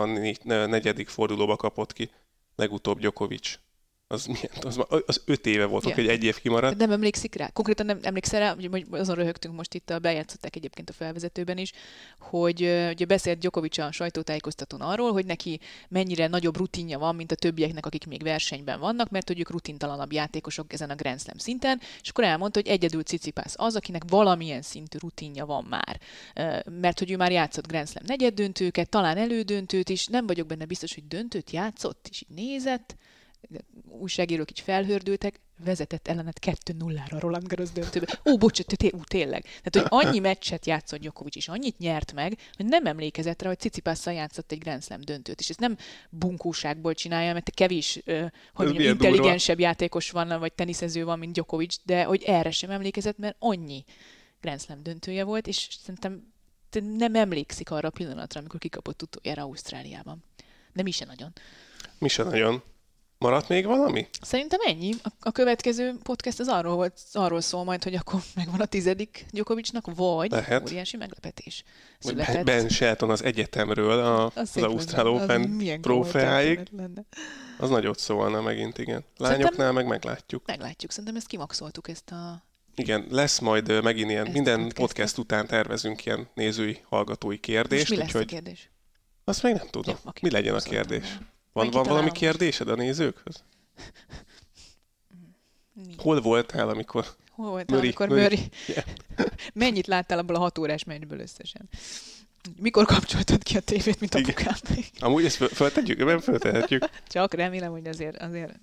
[0.46, 2.10] a negyedik fordulóba kapott ki
[2.56, 3.60] legutóbb Djokovic
[4.08, 5.96] az, milyen, az, az öt éve volt, yeah.
[5.96, 6.78] hogy egy év kimaradt.
[6.78, 7.50] Nem emlékszik rá.
[7.50, 11.72] Konkrétan nem emlékszel rá, hogy azon röhögtünk most itt, a bejátszották egyébként a felvezetőben is,
[12.20, 17.36] hogy ugye beszélt Djokovic a sajtótájékoztatón arról, hogy neki mennyire nagyobb rutinja van, mint a
[17.36, 21.82] többieknek, akik még versenyben vannak, mert hogy ők rutintalanabb játékosok ezen a Grand Slam szinten,
[22.02, 26.00] és akkor elmondta, hogy egyedül Cicipász az, akinek valamilyen szintű rutinja van már.
[26.82, 30.66] Mert hogy ő már játszott Grand Slam negyed döntőket, talán elődöntőt is, nem vagyok benne
[30.66, 32.96] biztos, hogy döntőt játszott, és így nézett,
[33.90, 38.20] újságírók így felhördültek, vezetett ellenet 2-0-ra Roland Garros döntőbe.
[38.26, 39.46] Ó, bocsánat, té- ú, tényleg.
[39.64, 43.60] Tehát, hogy annyi meccset játszott Djokovic, és annyit nyert meg, hogy nem emlékezett rá, hogy
[43.60, 45.40] Cicipásszal játszott egy Grand Slam döntőt.
[45.40, 45.78] És ez nem
[46.10, 48.02] bunkóságból csinálja, mert kevés,
[48.54, 49.72] hogy mondjam, intelligensebb durva.
[49.72, 53.84] játékos van, vagy teniszező van, mint Djokovic, de hogy erre sem emlékezett, mert annyi
[54.42, 56.34] Grand Slam döntője volt, és szerintem
[56.98, 60.24] nem emlékszik arra a pillanatra, amikor kikapott utoljára Ausztráliában.
[60.74, 61.34] De mi se nagyon.
[61.98, 62.64] Mi se nagyon.
[63.20, 64.08] Maradt még valami?
[64.22, 64.94] Szerintem ennyi.
[65.20, 69.96] A, következő podcast az arról, volt, arról szól majd, hogy akkor megvan a tizedik Djokovicnak,
[69.96, 70.62] vagy Lehet.
[70.62, 71.64] óriási meglepetés.
[72.00, 72.46] Született.
[72.46, 76.60] Ben Shelton az egyetemről a, az, az Ausztrál Open trófeáig.
[77.60, 79.06] Az nagyot szólna megint, igen.
[79.18, 80.46] Lányoknál Szerintem meg meglátjuk.
[80.46, 80.92] Meglátjuk.
[80.92, 82.46] Szerintem ezt kimaxoltuk, ezt a
[82.76, 87.90] igen, lesz majd megint ilyen, Ezt minden podcast, podcast után tervezünk ilyen nézői, hallgatói kérdést.
[87.90, 88.22] Most mi lesz úgyhogy...
[88.22, 88.70] a kérdés?
[89.24, 89.96] Azt még nem tudom.
[90.00, 90.14] Okay.
[90.22, 91.08] Mi legyen a kérdés?
[91.08, 91.36] Mondom.
[91.52, 93.44] Van, van valami kérdésed a nézőkhöz?
[95.74, 95.94] Mi?
[95.98, 97.06] Hol voltál, amikor...
[97.32, 98.40] Hol voltál, Möri, amikor Möri?
[98.68, 98.86] Yeah.
[99.54, 101.70] Mennyit láttál abból a hat órás meccsből összesen?
[102.60, 104.54] Mikor kapcsoltad ki a tévét, mint apukám?
[105.00, 106.06] Amúgy ezt föltetjük?
[106.06, 106.90] Nem föltehetjük.
[107.08, 108.60] Csak remélem, hogy azért, azért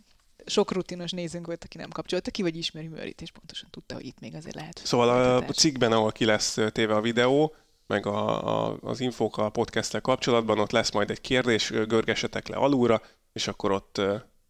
[0.46, 4.06] sok rutinos nézőnk volt, aki nem kapcsolta ki, vagy ismeri Mörit, és pontosan tudta, hogy
[4.06, 4.80] itt még azért lehet.
[4.84, 7.54] Szóval a cikkben, ahol ki lesz téve a videó,
[7.86, 12.56] meg a, a, az infók a podcasttel kapcsolatban, ott lesz majd egy kérdés, görgesetek le
[12.56, 14.00] alulra, és akkor ott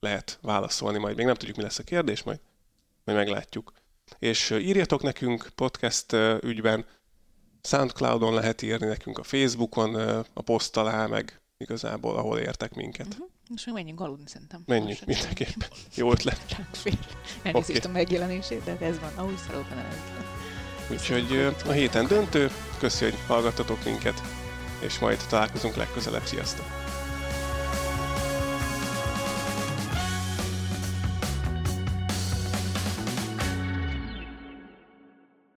[0.00, 1.16] lehet válaszolni majd.
[1.16, 2.40] Még nem tudjuk, mi lesz a kérdés, majd,
[3.04, 3.72] majd meglátjuk.
[4.18, 6.86] És írjatok nekünk podcast ügyben,
[7.62, 9.94] Soundcloudon lehet írni nekünk a Facebookon,
[10.32, 13.06] a poszt alá, meg igazából, ahol értek minket.
[13.06, 13.28] Uh-huh.
[13.48, 14.62] Most még menjünk aludni szerintem.
[14.66, 15.68] Menjünk, mindenképpen.
[15.94, 16.40] Jó ötlet.
[17.42, 17.90] Elnézést okay.
[17.90, 19.12] a megjelenését, de ez van.
[19.16, 19.78] Ahogy szalóban
[20.90, 24.22] Úgyhogy a héten döntő, köszi, hogy hallgattatok minket,
[24.78, 26.24] és majd találkozunk legközelebb.
[26.24, 26.83] Sziasztok!